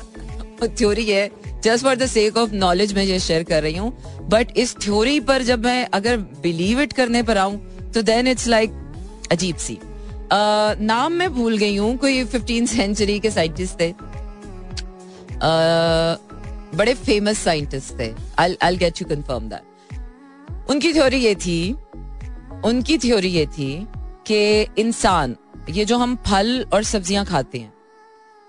[0.67, 1.29] थ्योरी है
[1.63, 3.91] just for the sake of knowledge मैं ये शेयर कर रही हूँ।
[4.31, 7.57] बट इस थ्योरी पर जब मैं अगर बिलीव इट करने पर आऊँ
[7.93, 8.71] तो देन इट्स लाइक
[9.31, 13.93] अजीब सी। uh, नाम मैं भूल गई हूँ कोई फिफ्टीन सेंचुरी के साइंटिस्ट थे।
[16.75, 21.71] बड़े फ़ेमस साइंटिस्ट थे। I get you confirm that उनकी थ्योरी ये थी,
[22.65, 23.87] उनकी थ्योरी ये थी
[24.27, 25.35] कि इंसान,
[25.69, 27.73] ये जो हम फल और सब्ज़ियाँ खाते हैं,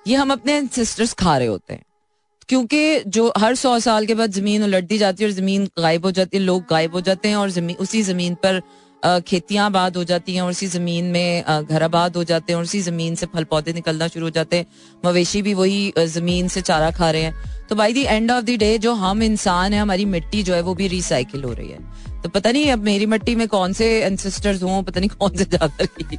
[0.06, 1.82] ये हम अपने एंसेस्टर्स खा रहे होते हैं।
[2.48, 6.10] क्योंकि जो हर सौ साल के बाद ज़मीन उलटती जाती है और ज़मीन गायब हो
[6.10, 8.60] जाती है, लोग गायब हो जाते हैं और ज़मीन उसी ज़मीन पर
[9.02, 12.64] खेतियाँ आबाद हो जाती हैं और उसी ज़मीन में घर आबाद हो जाते हैं और
[12.64, 14.66] उसी ज़मीन से फल पौधे निकलना शुरू हो जाते हैं।
[15.04, 18.50] मवेशी भी वही ज़मीन से चारा खा रहे हैं। तो by the end of the
[18.58, 21.78] day जो हम इंसान है, हमारी मिट्टी जो है, वो भी रिसाइकिल हो रही है।
[22.22, 25.46] तो पता नहीं, अब मेरी मिट्टी में कौन से एंसेस्टर्स हों, पता नहीं कौन से
[25.52, 26.18] मिलेगी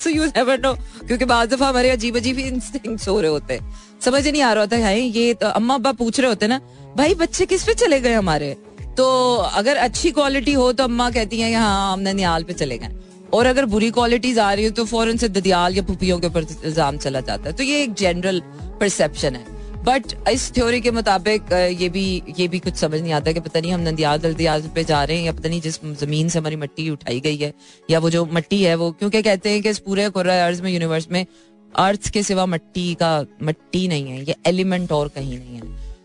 [0.00, 0.72] सो यू नेवर नो
[1.06, 4.62] क्योंकि बाद दफ़ा हमारे अजीब अजीब इंस्टिंक्ट्स हो रहे होते हैं। समझ नहीं आ रहा
[4.62, 6.60] होता है ये तो अम्मा अब्बा पूछ रहे होते ना,
[6.96, 8.56] भाई, बच्चे किस पे चले गए हमारे?
[8.96, 12.88] तो अगर अच्छी क्वालिटी हो तो अम्मा कहती हैं हाँ हम ननियाल पे चले गए।
[13.34, 16.46] और अगर बुरी क्वालिटीज आ रही हो तो फ़ौरन से ददियाल या पुपियों के ऊपर
[16.64, 18.40] इल्ज़ाम चला जाता है। तो ये एक जनरल
[18.80, 19.57] परसेप्शन है।
[19.88, 22.06] बट इस थ्योरी के मुताबिक ये भी
[22.38, 25.16] ये भी कुछ समझ नहीं आता कि पता नहीं हम नंदियाल दलदियाल पे जा रहे
[25.16, 27.52] हैं या पता नहीं जिस ज़मीन से हमारी मट्टी उठाई गई है
[27.90, 31.08] या वो जो मट्टी है वो, क्योंकि कहते हैं कि इस पूरे अर्ज़ में यूनिवर्स
[31.12, 31.24] में
[31.72, 35.62] अर्थ के सिवा मट्टी का, मट्टी नहीं है, ये एलिमेंट और कहीं नहीं है।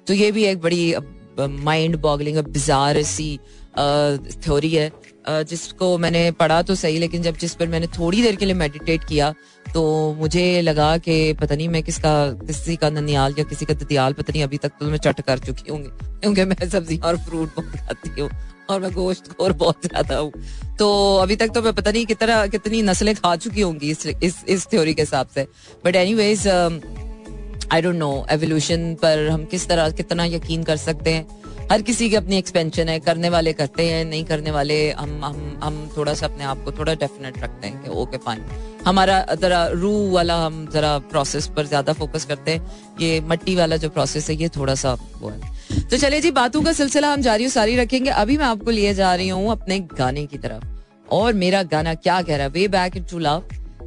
[0.08, 0.96] तो ये भी एक बड़ी
[1.40, 3.40] माइंड बॉगलिंग बिजार सी
[3.76, 4.92] थ्योरी है।
[5.26, 9.04] जिसको मैंने पढ़ा तो सही, लेकिन जब जिस पर मैंने थोड़ी देर के लिए मेडिटेट
[9.04, 9.34] किया
[9.66, 9.84] तो
[10.14, 14.34] मुझे लगा कि पता नहीं मैं किसका, किसी का ननियाल या किसी का दतियाल पता
[14.34, 17.76] नहीं अभी तक तो मैं चट कर चुकी हूँ क्योंकि मैं सब्ज़ी और फ्रूट बहुत
[17.78, 18.30] खाती हूँ
[18.70, 20.32] और मैं गोश्त और बहुत ज़्यादा हूँ।
[20.80, 24.44] तो अभी तक तो मैं पता नहीं कितना, कितनी नस्लें खा चुकी होंगी इस इस
[24.48, 25.48] इस थ्योरी के हिसाब से।
[25.86, 31.26] But anyways I don't know evolution पर हम किस तरह, कितना यकीन कर सकते हैं?
[31.72, 35.60] हर किसी की अपनी एक्सपेंशन है, करने वाले करते हैं, नहीं करने वाले हम हम
[35.64, 38.44] हम थोड़ा सा अपने आप को थोड़ा डेफिनेट रखते हैं कि ओके फाइन
[38.86, 42.72] हमारा जरा रू वाला हम जरा प्रोसेस पर ज़्यादा फोकस करते हैं,
[43.02, 45.40] ये मट्टी वाला जो प्रोसेस है, ये थोड़ा सा वो है।
[45.82, 49.14] तो चलिए जी, बातों का सिलसिला हम जारी सारी रखेंगे। अभी मैं आपको लिए जा
[49.16, 52.52] रही हूँ अपने गाने की तरफ़। और मेरा गाना क्या कह रहा है?
[52.52, 53.44] Way back to love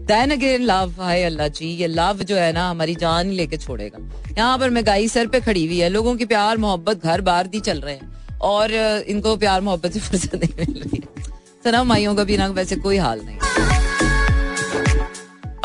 [0.07, 3.57] then again love हाय अल्लाह जी ये लव जो है ना हमारी जान ही लेके
[3.57, 3.99] छोड़ेगा।
[4.39, 7.61] यहाँ पर महँगाई सर पे खड़ी हुई है लोगों की प्यार मोहब्बत घर बार दी
[7.61, 8.73] चल रहे हैं। और
[9.09, 11.25] इनको प्यार मोहब्बत से फुर्सत नहीं मिल रही है।
[11.65, 13.37] सनम माइयों का भी ना वैसे कोई हाल नहीं।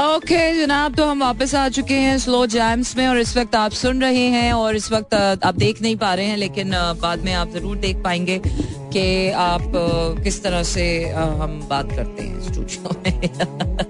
[0.01, 3.55] ओके okay, जनाब तो हम वापस आ चुके हैं स्लो जैम्स में और इस वक्त
[3.55, 7.19] आप सुन रहे हैं और इस वक्त आप देख नहीं पा रहे हैं लेकिन बाद
[7.25, 9.71] में आप ज़रूर देख पाएँगे कि आप
[10.23, 13.11] किस तरह से हम बात करते हैं स्टूडियो में।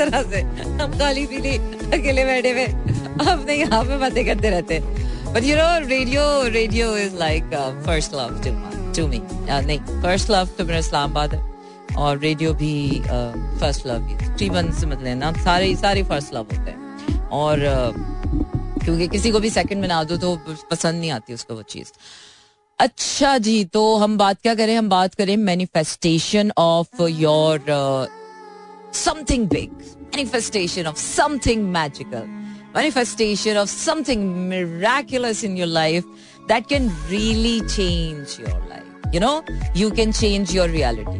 [0.00, 0.40] तरह से।
[0.80, 1.56] हम खाली पीली
[1.90, 2.66] अकेले बैठे हुए।
[3.26, 4.78] अपने यहाँ पे बातें करते रहते
[5.32, 7.44] but you know radio radio is like
[7.86, 8.50] first love to
[8.96, 11.48] to me नहीं फ़र्स्ट लव तो मेरा इस्लामाबाद है।
[11.98, 17.58] और रेडियो भी फ़र्स्ट लव तकरीबन समझ लेना सारे सारे फ़र्स्ट लव होते हैं। और
[17.60, 20.36] uh, क्योंकि किसी को भी सेकंड बना दो तो
[20.70, 21.92] पसंद नहीं आती उसको वो चीज़।
[22.78, 24.76] अच्छा जी तो हम बात क्या करें?
[24.76, 27.58] हम बात करें manifestation of your
[28.94, 29.70] something big
[30.04, 32.26] manifestation of something magical
[32.76, 36.04] manifestation of something miraculous in your life
[36.48, 39.42] that can really change your life you know
[39.76, 41.18] you can change your reality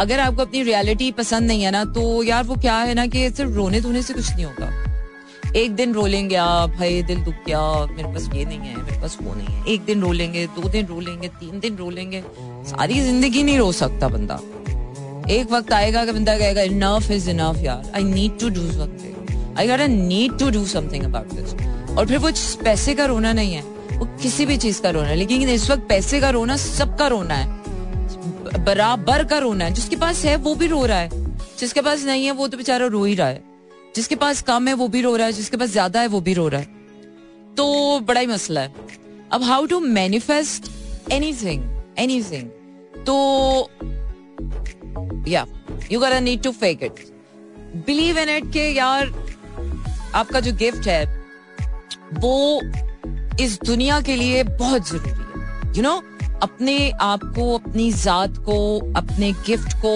[0.00, 3.28] अगर आपको अपनी रियलिटी पसंद नहीं है ना तो यार वो क्या है ना कि
[3.30, 4.72] सिर्फ़ रोने धोने से कुछ नहीं होगा।
[5.56, 9.00] एक दिन रो लेंगे आप भाई दिल दुख गया, मेरे पास ये नहीं है, मेरे
[9.00, 11.90] पास वो नहीं है। एक दिन रो लेंगे दो दिन रो लेंगे तीन दिन रो
[11.90, 12.22] लेंगे
[12.66, 14.40] सारी ज़िंदगी नहीं रो सकता बंदा।
[15.30, 17.92] एक वक्त आएगा कि बंदा कहेगा इनफ इज़ इनफ यार.
[17.94, 21.54] I need to do something I got need to do something about this
[21.98, 22.30] और फिर वो
[22.64, 23.62] पैसे का रोना नहीं है.
[23.98, 25.16] वो किसी भी चीज़ का रोना है.
[25.16, 27.64] लेकिन इस वक्त पैसे का रोना सबका रोना है.
[28.64, 29.72] बराबर का रोना है.
[29.74, 31.10] जिसके पास है, वो भी रो रहा है.
[31.58, 33.42] जिसके पास नहीं है, वो तो बेचारा रो ही रहा है.
[33.96, 35.32] जिसके पास कम है, वो भी रो रहा है.
[35.32, 36.66] जिसके पास ज़्यादा है, वो भी रो रहा है.
[37.56, 38.72] तो बड़ा ही मसला है.
[39.32, 40.70] अब how to manifest
[41.12, 41.62] anything
[41.98, 42.48] anything
[43.06, 43.14] तो
[45.28, 45.46] या
[45.92, 47.04] you gotta need to fake it
[47.86, 49.12] believe in it के यार
[50.14, 51.04] आपका जो गिफ्ट है
[52.18, 52.60] वो
[53.40, 55.16] इस दुनिया के लिए बहुत ज़रूरी है।
[55.66, 56.02] यू you नो know,
[56.42, 58.56] अपने आप को अपनी जात को
[58.96, 59.94] अपने गिफ्ट को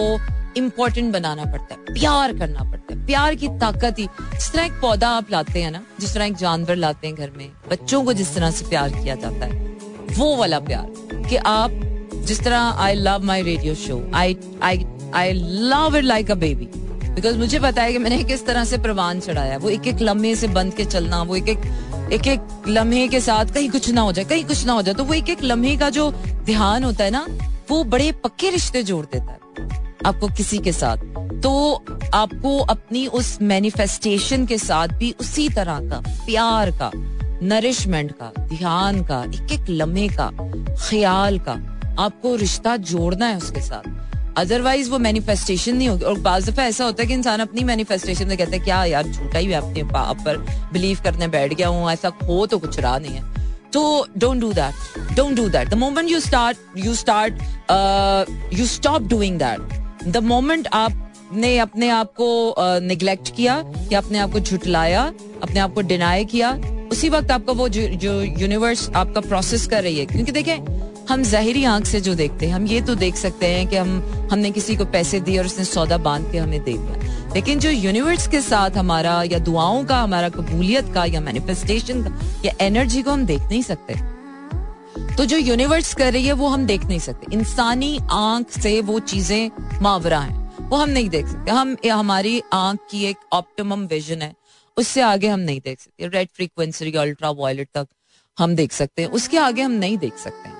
[0.56, 4.80] इम्पोर्टेंट बनाना पड़ता है प्यार करना पड़ता है। प्यार की ताकत ही जिस तरह एक
[4.80, 8.12] पौधा आप लाते हैं ना जिस तरह एक जानवर लाते हैं घर में बच्चों को
[8.12, 9.76] जिस तरह से प्यार किया जाता है
[10.18, 11.70] वो वाला प्यार कि आप
[12.28, 15.32] जिस तरह I love my radio show I I I
[15.72, 16.68] love it like a baby
[17.08, 20.34] because मुझे पता है कि मैंने किस तरह से प्रवान चढ़ाया वो एक एक लम्हे
[20.36, 24.00] से बंद के चलना, वो एक एक एक एक लम्हे के साथ कहीं कुछ ना
[24.00, 26.10] हो जाए, कहीं कुछ ना हो जाए तो वो एक एक लम्हे का जो
[26.44, 27.26] ध्यान होता है ना,
[27.70, 29.38] वो बड़े पक्के रिश्ते जोड़ देता है
[30.06, 30.96] आपको किसी के साथ।
[31.42, 31.52] तो
[32.14, 39.02] आपको अपनी उस मैनिफेस्टेशन के साथ भी उसी तरह का, प्यार का नरिशमेंट का, ध्यान
[39.04, 40.30] का एक एक लम्हे का,
[40.88, 41.56] ख्याल का
[41.98, 46.84] आपको रिश्ता जोड़ना है उसके साथ। अदरवाइज़ वो मैनिफेस्टेशन नहीं होगी। और बाज दफ़ा ऐसा
[46.84, 50.22] होता है कि इंसान अपनी मैनिफेस्टेशन में कहते हैं क्या यार, झूठा ही अपने आप
[50.26, 50.36] पर
[50.72, 53.36] बिलीव करने बैठ गया हूँ, ऐसा हो तो कुछ रहा नहीं है।
[53.72, 57.42] तो don't do that don't do that the moment you start you start
[58.52, 64.32] you stop doing that the moment आपने अपने आप को निग्लेक्ट किया या अपने आप
[64.32, 65.02] को झुटलाया,
[65.42, 66.50] अपने आप को डिनाई किया,
[66.92, 70.77] उसी वक्त आपका वो जो यूनिवर्स आपका प्रोसेस कर रही है। क्योंकि देखें
[71.08, 74.12] हम जहरी आँख से जो देखते हैं, हम ये तो देख सकते हैं कि हम,
[74.32, 77.70] हमने किसी को पैसे दिए और उसने सौदा बाँध के हमें दे दिया। लेकिन जो
[77.70, 83.02] यूनिवर्स के साथ हमारा, या दुआओं का, हमारा कबूलियत का, या मैनिफेस्टेशन का, या एनर्जी
[83.02, 83.94] को हम देख नहीं सकते।
[85.16, 88.98] तो जो यूनिवर्स कर रही है, वो हम देख नहीं सकते। इंसानी आँख से वो
[88.98, 89.50] चीज़ें
[89.82, 94.34] मावरा हैं। वो हम नहीं देख सकते। हम हमारी आँख की एक ऑप्टिमम विजन है।
[94.76, 97.86] उससे आगे हम नहीं देख सकते। रेड फ्रीक्वेंसी अल्ट्रा वायलेट तक
[98.38, 100.57] हम देख सकते हैं। उसके आगे हम नहीं देख सकते।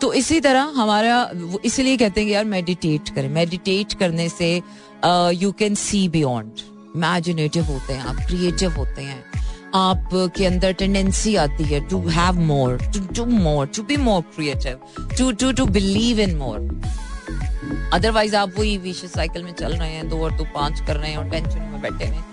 [0.00, 1.30] तो इसी तरह हमारा
[1.64, 4.50] इसलिए कहते हैं यार मेडिटेट करें। मेडिटेट करने से
[5.34, 6.60] you can see beyond
[6.96, 9.24] imaginative होते हैं, आप क्रिएटिव होते हैं।
[9.74, 14.22] आप के अंदर टेंडेंसी आती है to have more to do more to be more
[14.34, 14.78] creative
[15.18, 16.58] to to to believe in more
[17.94, 21.10] otherwise आप वही विश साइकिल में चल रहे हैं, दो और दो पाँच कर रहे
[21.10, 22.24] हैं और टेंशन में बैठे हैं।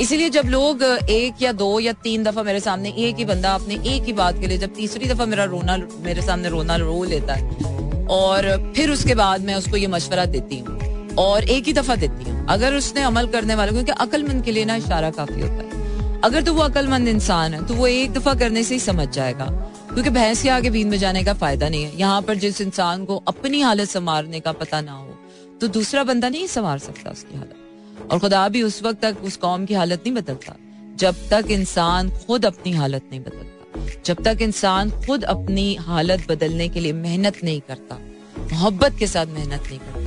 [0.00, 3.74] इसीलिए जब लोग एक या दो या तीन दफ़ा मेरे सामने, एक ही बंदा अपने
[3.86, 7.34] एक ही बात के लिए, जब तीसरी दफ़ा मेरा रोना, मेरे सामने रोना रो लेता
[7.34, 10.78] है, और फिर उसके बाद मैं उसको ये मशवरा देती हूँ,
[11.18, 14.64] और एक ही दफ़ा देती हूँ, अगर उसने अमल करने वाले, क्योंकि अकलमंद के लिए
[14.64, 18.34] ना इशारा काफ़ी होता है, अगर तो वो अकलमंद इंसान है तो वो एक दफ़ा
[18.36, 19.46] करने से ही समझ जाएगा,
[19.86, 23.04] क्योंकि भैंस के आगे बीन में जाने का फ़ायदा नहीं है, यहाँ पर जिस इंसान
[23.04, 25.08] को अपनी हालत संवारने का पता ना हो
[25.60, 27.56] तो दूसरा बंदा नहीं संवार सकता उसकी हालत।
[28.10, 30.56] और खुदा भी उस वक्त तक उस कौम की हालत नहीं बदलता।
[30.96, 36.68] जब तक इंसान खुद अपनी हालत नहीं बदलता, जब तक इंसान खुद अपनी हालत बदलने
[36.68, 37.98] के लिए मेहनत नहीं करता,
[38.52, 39.99] मोहब्बत के साथ मेहनत नहीं करता।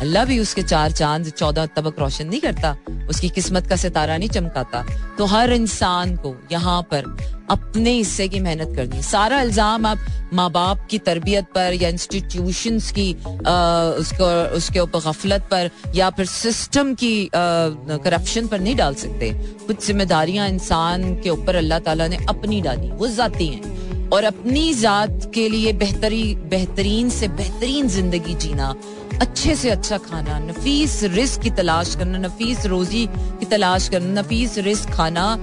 [0.00, 2.76] अल्लाह भी उसके चार चाँद, चौदह तबक रोशन नहीं करता।
[3.10, 4.84] उसकी किस्मत का सितारा नहीं चमकाता।
[5.18, 7.04] तो हर इंसान को यहाँ पर
[7.50, 9.98] अपने हिस्से की मेहनत करनी है। सारा इल्ज़ाम आप
[10.34, 16.26] माँ बाप की तरबियत पर या इंस्टीट्यूशन की उसको, उसके ऊपर गफलत पर या फिर
[16.26, 19.30] सिस्टम की करप्शन पर नहीं डाल सकते।
[19.66, 24.72] कुछ जिम्मेदारियाँ इंसान के ऊपर अल्लाह ताला ने अपनी डाली। वो जाती हैं। और अपनी
[24.74, 28.74] जात के लिए बेहतरी, बेहतरीन से बेहतरीन ज़िंदगी जीना,
[29.20, 34.58] अच्छे से अच्छा खाना, नफीस रिस्क की तलाश करना, नफीस रोजी की तलाश करना, नफीस
[34.58, 35.36] रिस्क खाना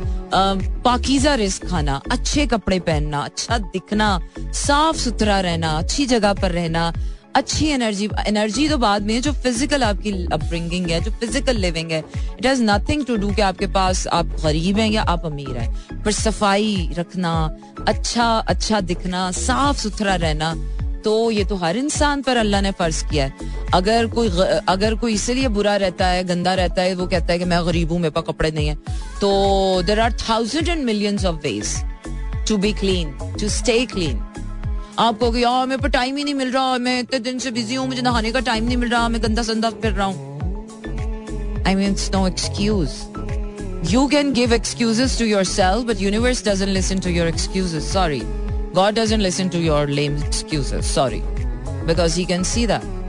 [0.86, 6.91] पाकिजा रिस्क खाना, अच्छे कपड़े पहनना अच्छा दिखना, साफ़ सुथरा रहना, अच्छी जगह पर रहना
[7.36, 12.00] अच्छी एनर्जी एनर्जी तो बाद में जो फ़िज़िकल आपकी अपब्रिंगिंग है, जो फ़िज़िकल लिविंग है
[12.39, 16.04] it has nothing to do कि आपके पास आप गरीब हैं या आप अमीर हैं।
[16.04, 17.34] पर सफ़ाई रखना
[17.88, 20.54] अच्छा अच्छा दिखना, साफ़ सुथरा रहना
[21.04, 24.30] तो ये तो हर इंसान पर अल्लाह ने फ़र्ज़ किया है। अगर कोई
[24.69, 27.91] अगर कोई इसलिए बुरा रहता है, गंदा रहता है, वो कहता है कि मैं गरीब
[27.91, 28.76] हूँ, मेरे पास कपड़े नहीं है।
[29.22, 31.76] तो there are thousand and millions of ways
[32.48, 34.24] to be clean to stay clean
[34.99, 37.75] आप कहोगे यार मेरे पर टाइम ही नहीं मिल रहा, मैं इतने दिन से बिज़ी
[37.75, 41.75] हूँ, मुझे नहाने का टाइम नहीं मिल रहा, मैं गंदा संदा फिर रहा हूँ। I
[41.75, 47.27] mean no excuse you can give excuses to yourself but universe doesn't listen to your
[47.27, 48.21] excuses sorry
[48.75, 51.21] God doesn't listen to your lame excuses sorry
[51.88, 53.03] because he can see that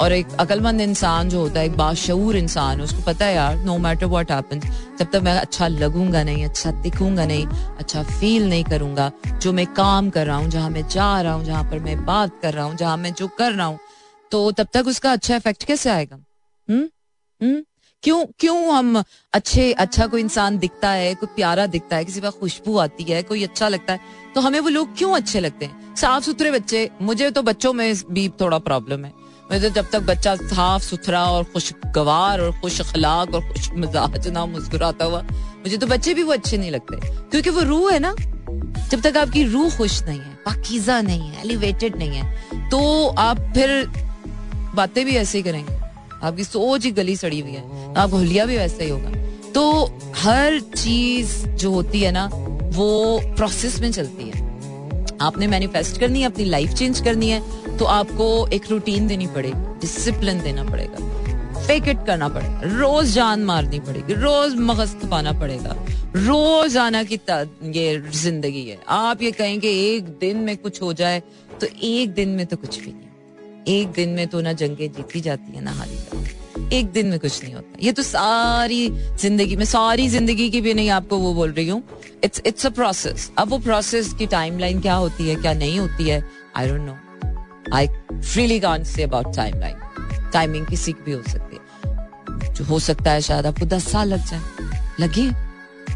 [0.00, 3.76] और एक अकलमंद इंसान जो होता है, एक बाशूर इंसान, उसको पता है यार नो
[3.78, 4.60] मैटर वॉट हैपन
[4.98, 7.46] जब तक मैं अच्छा लगूँगा नहीं अच्छा दिखूँगा नहीं
[7.78, 9.10] अच्छा फील नहीं करूँगा,
[9.42, 12.40] जो मैं काम कर रहा हूँ, जहाँ मैं जा रहा हूँ, जहाँ पर मैं बात
[12.42, 13.78] कर रहा हूँ, जहाँ मैं जो कर रहा हूँ
[14.32, 16.16] तो तब तक उसका अच्छा इफ़ेक्ट कैसे आएगा?
[16.68, 16.88] हम्म?
[17.40, 17.62] हम्म?
[18.02, 22.30] क्यों क्यों हम अच्छे अच्छा कोई इंसान दिखता है, कोई प्यारा दिखता है, किसी का
[22.30, 25.94] खुशबू आती है, कोई अच्छा लगता है तो हमें वो लोग क्यों अच्छे लगते हैं?
[25.96, 29.12] साफ़ सुथरे बच्चे, मुझे तो बच्चों में भी थोड़ा प्रॉब्लम है।
[29.52, 34.44] मुझे जब तक बच्चा साफ़ सुथरा और खुशगवार और खुश अखलाक और खुश मिजाज ना
[34.46, 36.96] मुस्कुराता हुआ, मुझे तो बच्चे भी वो अच्छे नहीं लगते,
[37.30, 38.14] क्योंकि वो रूह है ना।
[38.90, 43.38] जब तक आपकी रूह खुश नहीं है, पाकिजा नहीं है एलिवेटेड नहीं है तो आप
[43.54, 43.70] फिर
[44.74, 45.74] बातें भी ऐसे ही करेंगे।
[46.18, 49.10] आपकी सोच ही गली सड़ी हुई है, आप होलिया भी वैसा ही होगा।
[49.52, 49.84] तो
[50.16, 54.44] हर चीज़ जो होती है ना, वो प्रोसेस में चलती है।
[55.22, 57.40] आपने मैनिफेस्ट करनी है, अपनी लाइफ चेंज करनी है
[57.78, 61.14] तो आपको एक रूटीन देनी पड़ेगी डिसिप्लिन देना पड़ेगा।
[61.58, 65.76] फेक इट करना पड़ेगा। रोज जान मारनी पड़ेगी, रोज मगज खपाना पड़ेगा।
[66.16, 67.18] रोज आना की
[67.72, 71.22] ये ज़िंदगी है। आप ये कहें कि एक दिन में कुछ हो जाए
[71.60, 75.20] तो एक दिन में तो कुछ भी नहीं। एक दिन में तो ना जंगे जीती
[75.20, 79.56] जाती है, ना हारी जाती एक दिन में कुछ नहीं होता। ये तो सारी ज़िंदगी,
[79.56, 81.82] में सारी ज़िंदगी की भी नहीं आपको वो बोल रही हूँ।
[82.24, 86.08] इट्स इट्स अ प्रोसेस अब वो प्रोसेस की टाइमलाइन क्या होती है, क्या नहीं होती
[86.08, 86.22] है?
[86.56, 86.96] I don't know
[87.74, 89.76] I freely can't say about timeline
[90.32, 91.66] timing किसी की भी हो सकती है।
[92.54, 94.40] जो हो सकता है शायद आपको दस साल लग जाए।
[95.00, 95.30] लगे।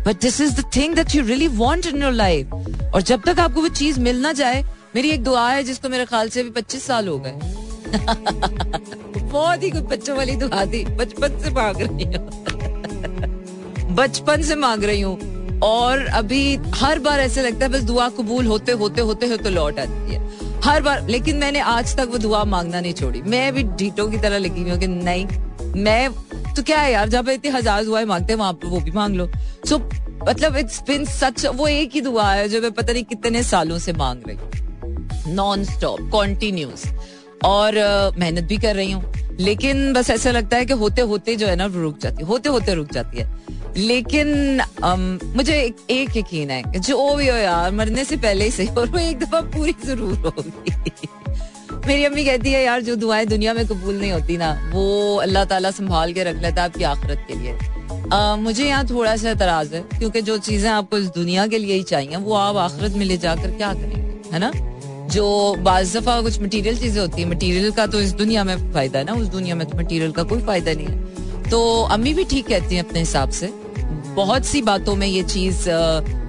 [0.04, 2.50] But this is the thing that you really want in your life
[2.94, 6.04] और जब तक आपको वो चीज़ मिल ना जाए, मेरी एक दुआ है जिसको मेरे
[6.04, 7.34] ख्याल से भी पच्चीस साल हो गए।
[9.20, 12.44] बहुत ही कुछ बच्चों वाली दुआ थी। बचपन से मांग रही हूँ।
[13.94, 15.30] बचपन से मांग रही हूँ।
[15.62, 19.78] और अभी हर बार ऐसे लगता है बस दुआ कबूल होते होते होते होते लौट
[19.78, 23.62] आती है। हर बार, लेकिन मैंने आज तक वो दुआ मांगना नहीं छोड़ी। मैं भी
[23.62, 25.26] ढीटों की तरह लगी हुई हूँ कि नहीं,
[25.76, 26.10] मैं
[26.56, 29.16] तो क्या है यार जब इतनी हज़ार दुआएँ मांगते हैं, वहाँ पर वो भी मांग
[29.16, 29.28] लो।
[29.68, 29.78] सो
[30.28, 33.78] मतलब इट्स बिन सच वो एक ही दुआ है जो मैं पता नहीं कितने सालों
[33.78, 36.84] से मांग रही नॉन स्टॉप कॉन्टिन्यूस
[37.44, 37.74] और
[38.18, 41.56] मेहनत भी कर रही हूँ। लेकिन बस ऐसा लगता है कि होते होते जो है
[41.56, 46.50] ना रुक जाती है। होते होते रुक जाती है। लेकिन um, मुझे एक, एक यकीन
[46.50, 49.74] है जो भी हो यार मरने से पहले ही सही और वो एक दफ़ा पूरी
[49.84, 50.72] ज़रूर होगी।
[51.86, 55.44] मेरी अम्मी कहती है यार जो दुआएँ दुनिया में कबूल नहीं होती ना वो अल्लाह
[55.44, 57.56] ताला संभाल के रख लेता है आपकी आखिरत के लिए।
[58.12, 61.74] आ, मुझे यहाँ थोड़ा सा एतराज़ है क्योंकि जो चीज़ें आपको इस दुनिया के लिए
[61.74, 64.50] ही चाहिए वो आप आखिरत में ले जाकर क्या करेंगे है ना?
[65.08, 68.98] जो बाज दफ़ा कुछ मटेरियल चीज़ें होती है मटेरियल का तो इस दुनिया में फ़ायदा
[68.98, 71.09] है ना उस दुनिया में तो मटेरियल का कोई फ़ायदा नहीं है।
[71.50, 73.46] तो अम्मी भी ठीक कहती हैं अपने हिसाब से।
[74.14, 75.64] बहुत सी बातों में ये चीज़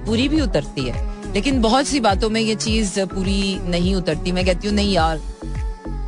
[0.06, 4.44] पूरी भी उतरती है। लेकिन बहुत सी बातों में ये चीज़ पूरी नहीं उतरती। मैं
[4.46, 5.20] कहती हूँ, नहीं यार,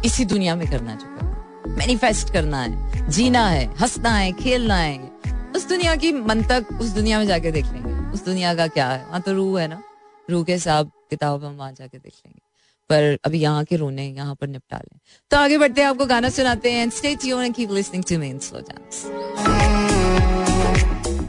[0.04, 5.10] इसी दुनिया में करना चाहिए मैनिफेस्ट करना है। जीना है, हंसना है, खेलना है।
[5.56, 8.88] उस दुनिया की मन तक उस दुनिया में जाके देख लेंगे। उस दुनिया का क्या
[8.88, 9.04] है?
[9.04, 9.82] वहाँ तो रूह है ना।
[10.30, 12.43] रूह के हिसाब किताब हम वहाँ जाके देख लेंगे।
[12.90, 14.98] पर अभी यहाँ के रोने, यहाँ पर निपटा लें
[15.30, 18.38] तो आगे बढ़ते हैं, आपको गाना सुनाते हैं। Stay tune and keep listening to main
[18.40, 19.04] slow jams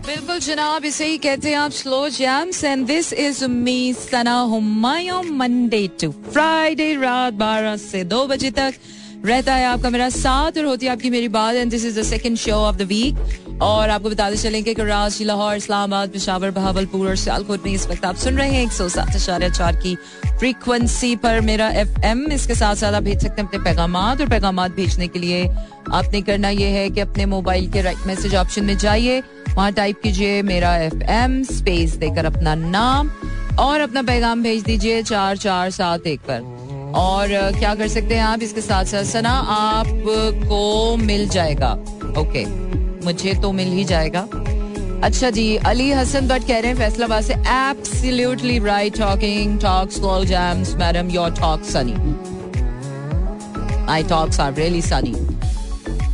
[0.08, 5.22] बिल्कुल जनाब, इसे ही कहते हैं आप slow jams and this is me Sana Humayun
[5.32, 8.74] Monday to Friday रात बारह से दो बजे तक।
[9.26, 12.04] रहता है आपका मेरा साथ और होती है आपकी मेरी बात and this is the
[12.04, 17.08] second show of the week और आपको बताते चलें कि कराची लाहौर, इस्लामाबाद, पिशावर, बहावलपुर
[17.10, 19.96] और सियालकोट में इस वक्त आप सुन रहे हैं एक सौ सात अशार्य चार की
[20.40, 24.28] फ्रीक्वेंसी पर मेरा एफ़ एम इसके साथ साथ आप भेज सकते हैं अपने पैगाम और
[24.30, 25.46] पैगाम भेजने के लिए
[25.94, 30.02] आपने करना यह है कि अपने मोबाइल के राइट मैसेज ऑप्शन में जाइए, वहाँ टाइप
[30.02, 33.10] कीजिए मेरा एफ़ एम स्पेस देकर अपना नाम
[33.60, 36.55] और अपना पैगाम भेज दीजिए चार चार सात एक पर।
[36.96, 37.28] और
[37.60, 39.04] क्या कर सकते हैं आप इसके साथ साथ?
[39.04, 41.72] सना, आपको मिल जाएगा।
[42.18, 42.46] ओके,
[43.06, 44.28] मुझे तो मिल ही जाएगा।
[45.04, 50.26] अच्छा जी, अली हसन बट कह रहे हैं, फैसलाबाद से absolutely right talking talks call
[50.26, 51.94] jams madam your talk sunny
[53.90, 55.14] I talks are really sunny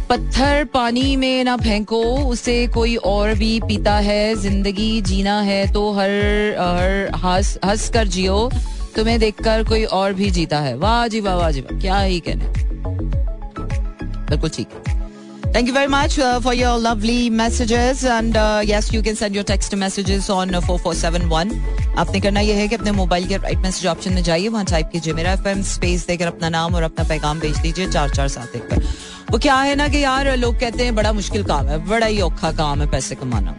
[0.10, 5.92] पत्थर पानी में ना फेंको, उसे कोई और भी पीता है, ज़िंदगी जीना है तो
[5.92, 6.10] हर
[6.60, 8.50] हर, हंस हंस कर जियो।
[8.96, 12.20] तुम्हें देखकर कोई और भी जीता है। वाह जी वाह वाह जी वाह। क्या ही
[12.20, 12.46] कहने।
[14.30, 15.00] बिल्कुल ठीक है।
[15.54, 19.36] Thank you very much uh, for your lovely messages and uh, yes you can send
[19.36, 21.52] your text messages on uh, 4471
[22.00, 24.90] आपने करना यह है कि अपने मोबाइल के राइट मैसेज ऑप्शन में जाइए वहाँ टाइप
[24.92, 28.56] कीजिए मेरा एफएम स्पेस देकर अपना नाम और अपना पैगाम भेज दीजिए चार चार सात
[28.56, 28.84] एक पर।
[29.32, 32.22] वो क्या है ना कि यार लोग कहते हैं बड़ा मुश्किल काम है बड़ा ही
[32.22, 33.56] औखा काम है पैसे कमाना।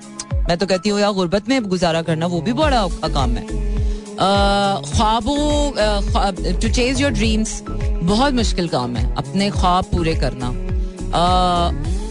[0.49, 3.72] मैं तो कहती हूँ यार गुर्बत में गुजारा करना वो भी बड़ा औखा काम है।
[4.15, 5.41] ख्वाबों
[6.61, 10.49] टू चेज योर ड्रीम्स बहुत मुश्किल काम है, अपने ख्वाब पूरे करना।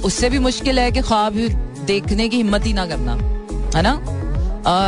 [0.05, 1.33] उससे भी मुश्किल है कि ख्वाब
[1.85, 3.13] देखने की हिम्मत ही ना करना,
[3.75, 3.99] है ना?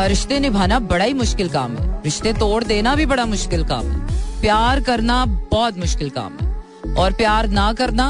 [0.07, 3.97] रिश्ते निभाना बड़ा ही मुश्किल काम है। रिश्ते तोड़ देना भी बड़ा मुश्किल काम है।
[4.41, 8.09] प्यार करना बहुत मुश्किल काम है। और प्यार ना करना,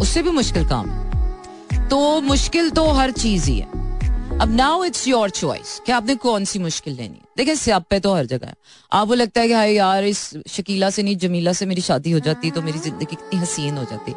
[0.00, 3.69] उससे भी मुश्किल काम है। तो मुश्किल तो हर चीज़ ही है।
[4.40, 8.12] अब नाउ इट्स योर चॉइस कि आपने कौन सी मुश्किल लेनी है। देखिए स्यापे तो
[8.14, 8.54] हर जगह है।
[8.92, 12.18] आपको लगता है कि हाय यार, इस शकीला से नहीं, जमीला से मेरी शादी हो
[12.18, 14.14] जाती तो मेरी ज़िंदगी कितनी हसीन हो जाती।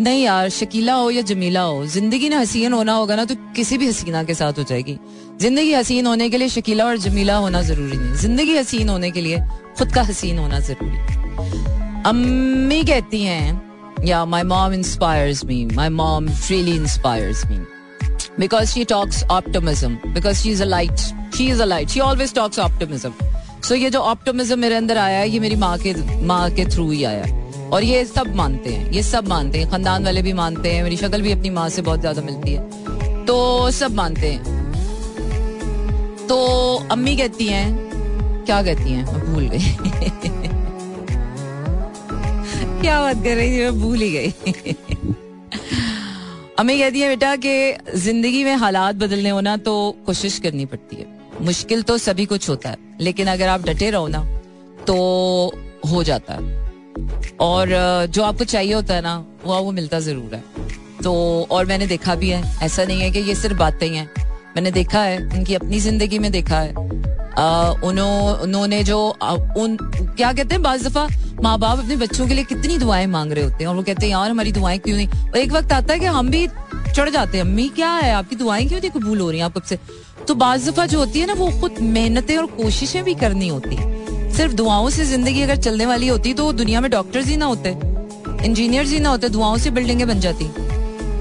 [0.00, 3.78] नहीं यार, शकीला हो या जमीला हो, ज़िंदगी ने हसीन होना होगा ना तो किसी
[3.78, 4.98] भी हसीना के साथ हो जाएगी।
[5.40, 9.20] ज़िंदगी हसीन होने के लिए शकीला और जमीला होना ज़रूरी नहीं। ज़िंदगी हसीन होने के
[9.20, 9.40] लिए
[9.78, 16.28] खुद का हसीन होना ज़रूरी। अम्मी कहती हैं या my mom inspires me my mom
[16.28, 17.64] really inspires me
[18.38, 19.98] because she talks optimism.
[20.14, 21.12] Because she's a light.
[21.34, 21.90] She is a light.
[21.90, 23.12] She always talks optimism.
[23.68, 25.94] So ये जो optimism मेरे अंदर आया है, ये मेरी माँ के
[26.26, 27.24] माँ के थ्रू ही आया
[27.70, 30.96] और ये सब मानते हैं। ये सब मानते हैं। खानदान वाले भी मानते हैं। मेरी
[30.96, 34.54] शक्ल भी अपनी माँ से बहुत ज़्यादा मिलती है। तो सब मानते हैं।
[36.28, 36.36] तो
[36.90, 37.76] अम्मी कहती हैं,
[38.44, 39.12] क्या कहती हैं?
[39.12, 39.58] मैं भूल गई।
[42.82, 43.60] क्या बात कर रही थी?
[43.60, 44.32] मैं भूल ही गई।
[46.58, 49.72] अम्मी कहती है बेटा, कि ज़िंदगी में हालात बदलने होना तो
[50.06, 51.06] कोशिश करनी पड़ती है।
[51.42, 54.22] मुश्किल तो सभी कुछ होता है, लेकिन अगर आप डटे रहो ना
[54.86, 54.94] तो
[55.90, 56.62] हो जाता है।
[57.40, 57.68] और,
[58.06, 60.42] जो आपको चाहिए होता है ना, वो आपको मिलता ज़रूर है।
[61.02, 61.14] तो
[61.50, 64.08] और मैंने देखा भी है, ऐसा नहीं है कि ये सिर्फ़ बातें हैं।
[64.56, 66.72] मैंने देखा है, उनकी अपनी ज़िंदगी में देखा है।
[67.84, 71.06] उन्होंने जो उन, क्या कहते हैं, बाज दफ़ा
[71.42, 74.06] माँ बाप अपने बच्चों के लिए कितनी दुआएँ मांग रहे होते हैं, और वो कहते
[74.06, 75.08] हैं, यार, हमारी दुआएँ क्यों नहीं?
[75.08, 76.46] और एक वक्त आता है कि हम भी
[76.94, 78.12] चढ़ जाते हैं, अम्मी, क्या है?
[78.14, 79.78] आपकी दुआएँ क्यों नहीं कबूल हो रही हैं आप कब से?
[80.28, 83.76] तो बाज दफ़ा जो होती है ना, वो खुद मेहनतें और कोशिशें भी करनी होती
[84.36, 87.70] सिर्फ़ दुआओं से ज़िंदगी अगर चलने वाली होती तो दुनिया में डॉक्टर्स ही ना होते,
[88.44, 90.44] इंजीनियर्स ही ना होते, दुआओं से बिल्डिंगें बन जाती,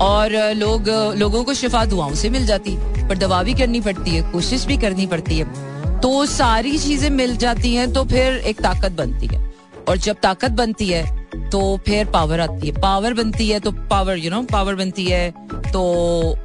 [0.01, 2.77] और लोग, लोगों को शिफा दुआओं से मिल जाती।
[3.13, 7.35] पर दवा भी करनी पड़ती है कोशिश भी करनी पड़ती है। तो सारी चीज़ें मिल
[7.37, 9.41] जाती हैं तो फिर एक ताकत बनती है।
[9.89, 14.17] और जब ताकत बनती है तो फिर पावर आती है। पावर बनती है तो पावर
[14.17, 15.29] यू नो पावर बनती है
[15.73, 15.83] तो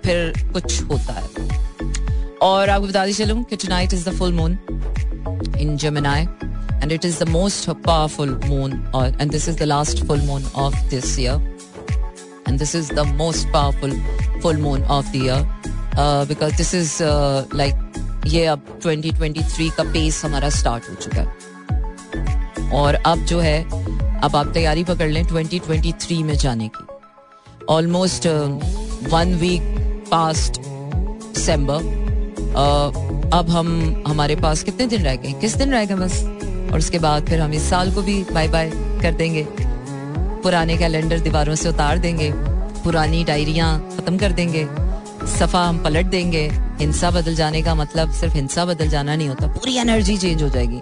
[0.04, 1.46] फिर कुछ होता है।
[2.42, 4.58] और आपको बता दी चलूँ कि tonight is the full moon
[5.60, 6.26] in Gemini
[6.82, 10.44] and it is the most powerful moon or, and this is the last full moon
[10.64, 11.32] of this year.
[12.46, 13.96] And this is the most powerful
[14.44, 15.40] full moon of the year.
[15.98, 16.98] Uh, this is
[17.56, 17.74] like
[18.26, 23.62] ये अब 2023 का pace हमारा start हो चुका है। और अब जो है
[24.20, 26.86] अब आप तैयारी पकड़ लें 2023 में जाने की।
[27.68, 28.26] Almost
[29.10, 29.62] one week
[30.10, 31.96] past December
[33.34, 35.32] अब हम हमारे पास कितने दिन रह गए?
[35.32, 36.22] किस दिन रह गए बस?
[36.72, 38.70] और उसके बाद फिर हम इस साल को भी बाय बाय
[39.02, 39.46] कर देंगे।
[40.42, 42.32] पुराने कैलेंडर दीवारों से उतार देंगे
[42.82, 44.87] पुरानी डायरिया खत्म कर देंगे।
[45.28, 49.46] सफ़ा हम पलट देंगे, हिंसा बदल जाने का मतलब सिर्फ़ हिंसा बदल जाना नहीं होता,
[49.48, 50.80] पूरी एनर्जी चेंज हो जाएगी।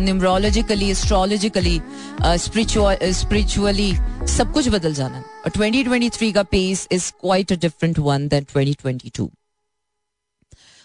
[0.00, 1.80] निमरोलॉजिकली एस्ट्रोलॉजिकली
[2.22, 3.92] स्पिरिचुअली
[4.28, 9.28] सब कुछ बदल जाना। और 2023 का pace is quite a different one than 2022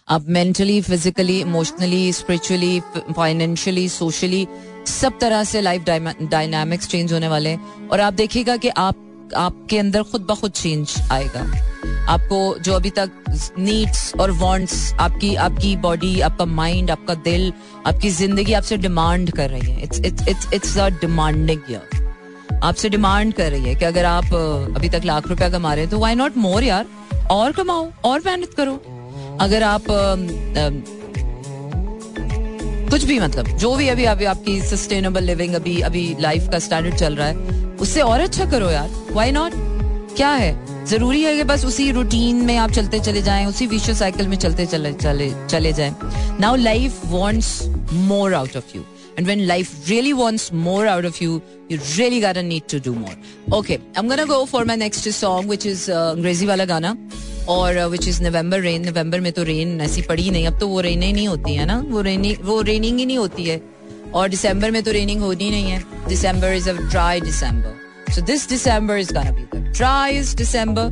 [0.07, 2.80] अब mentally physically emotionally spiritually
[3.15, 4.47] financially socially
[4.88, 9.77] सब तरह से लाइफ डायनामिक्स चेंज होने वाले हैं। और आप देखिएगा कि आप आपके
[9.79, 11.41] अंदर खुद ब खुद चेंज आएगा।
[12.09, 13.09] आपको जो अभी तक
[13.59, 17.51] नीड्स और वांट्स आपकी आपकी बॉडी आपका माइंड आपका दिल,
[17.88, 22.89] आपकी ज़िंदगी आपसे डिमांड कर रही है। It's it's it's it's a demanding year आपसे
[22.89, 24.34] डिमांड कर रही है कि अगर आप
[24.75, 26.86] अभी तक लाख रुपया कमा रहे हैं तो व्हाई नॉट मोर यार?
[27.32, 28.73] और कमाओ, और मेहनत करो।
[29.41, 29.84] अगर आप
[32.91, 36.95] कुछ भी मतलब जो भी अभी अभी आपकी सस्टेनेबल लिविंग अभी अभी लाइफ का स्टैंडर्ड
[36.95, 37.36] चल रहा है
[37.82, 39.51] उससे और अच्छा करो यार। वाई नॉट
[40.15, 40.86] क्या है?
[40.86, 44.38] ज़रूरी है कि बस उसी रूटीन में आप चलते चले जाएँ उसी विश्व साइकिल में
[44.38, 45.95] चलते चले चले चले जाएँ।
[46.39, 47.61] Now life wants
[47.93, 48.84] more out of you
[49.19, 51.32] And when life really wants more out of you,
[51.71, 53.15] you really gotta need to do more.
[53.59, 56.97] Okay, I'm gonna go for my next song, which is uh, अंग्रेज़ी वाला गाना।
[57.49, 60.82] और which is November rain नवंबर में तो rain ऐसी पड़ी नहीं। अब तो वो
[60.82, 61.86] रेन नहीं होती है ना?
[61.88, 63.61] वो रेनिंग वो रेनिंग ही नहीं होती है।
[64.16, 68.47] और दिसंबर में तो रेनिंग होनी नहीं है। December is a dry December so this
[68.49, 70.86] December is gonna be good dry is December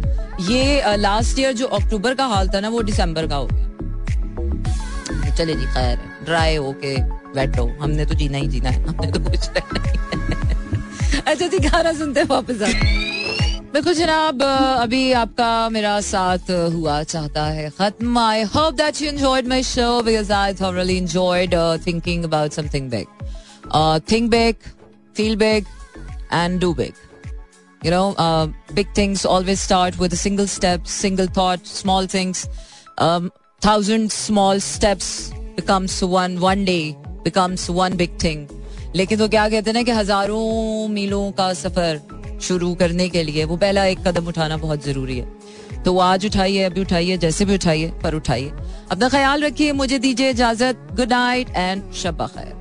[0.50, 5.36] ये लास्ट uh, ईयर जो अक्टूबर का हाल था ना वो दिसंबर का हो गया।
[5.36, 6.96] चले जी खैर ड्राई होके
[7.36, 9.40] बैठो हमने तो जीना ही जीना है हमने तो कुछ
[11.28, 12.68] अच्छा जी गाना सुनते वापस आ
[13.74, 19.48] बिल्कुल जनाब अभी आपका मेरा साथ हुआ चाहता है खत्म I hope that you enjoyed
[19.48, 21.54] my show because I thoroughly enjoyed
[21.86, 24.70] thinking about something big think big
[25.18, 25.66] feel big
[26.34, 27.08] and do big
[27.84, 32.42] uh, big things always start with a single step single thought small things
[32.98, 35.12] um, thousand small steps
[35.56, 36.84] becomes one one day
[37.24, 38.48] becomes one big thing
[38.96, 43.44] लेकिन तो क्या कहते हैं ना कि हज़ारों मीलों का सफ़र शुरू करने के लिए।
[43.44, 45.28] वो पहला एक कदम उठाना बहुत ज़रूरी है।
[45.86, 48.52] तो वो आज उठाइए, अभी उठाइए, जैसे भी उठाइए, पर उठाइए।
[48.92, 52.59] अपना ख्याल रखिए, मुझे दीजिए इजाज़त। गुड नाइट एंड शब खैर।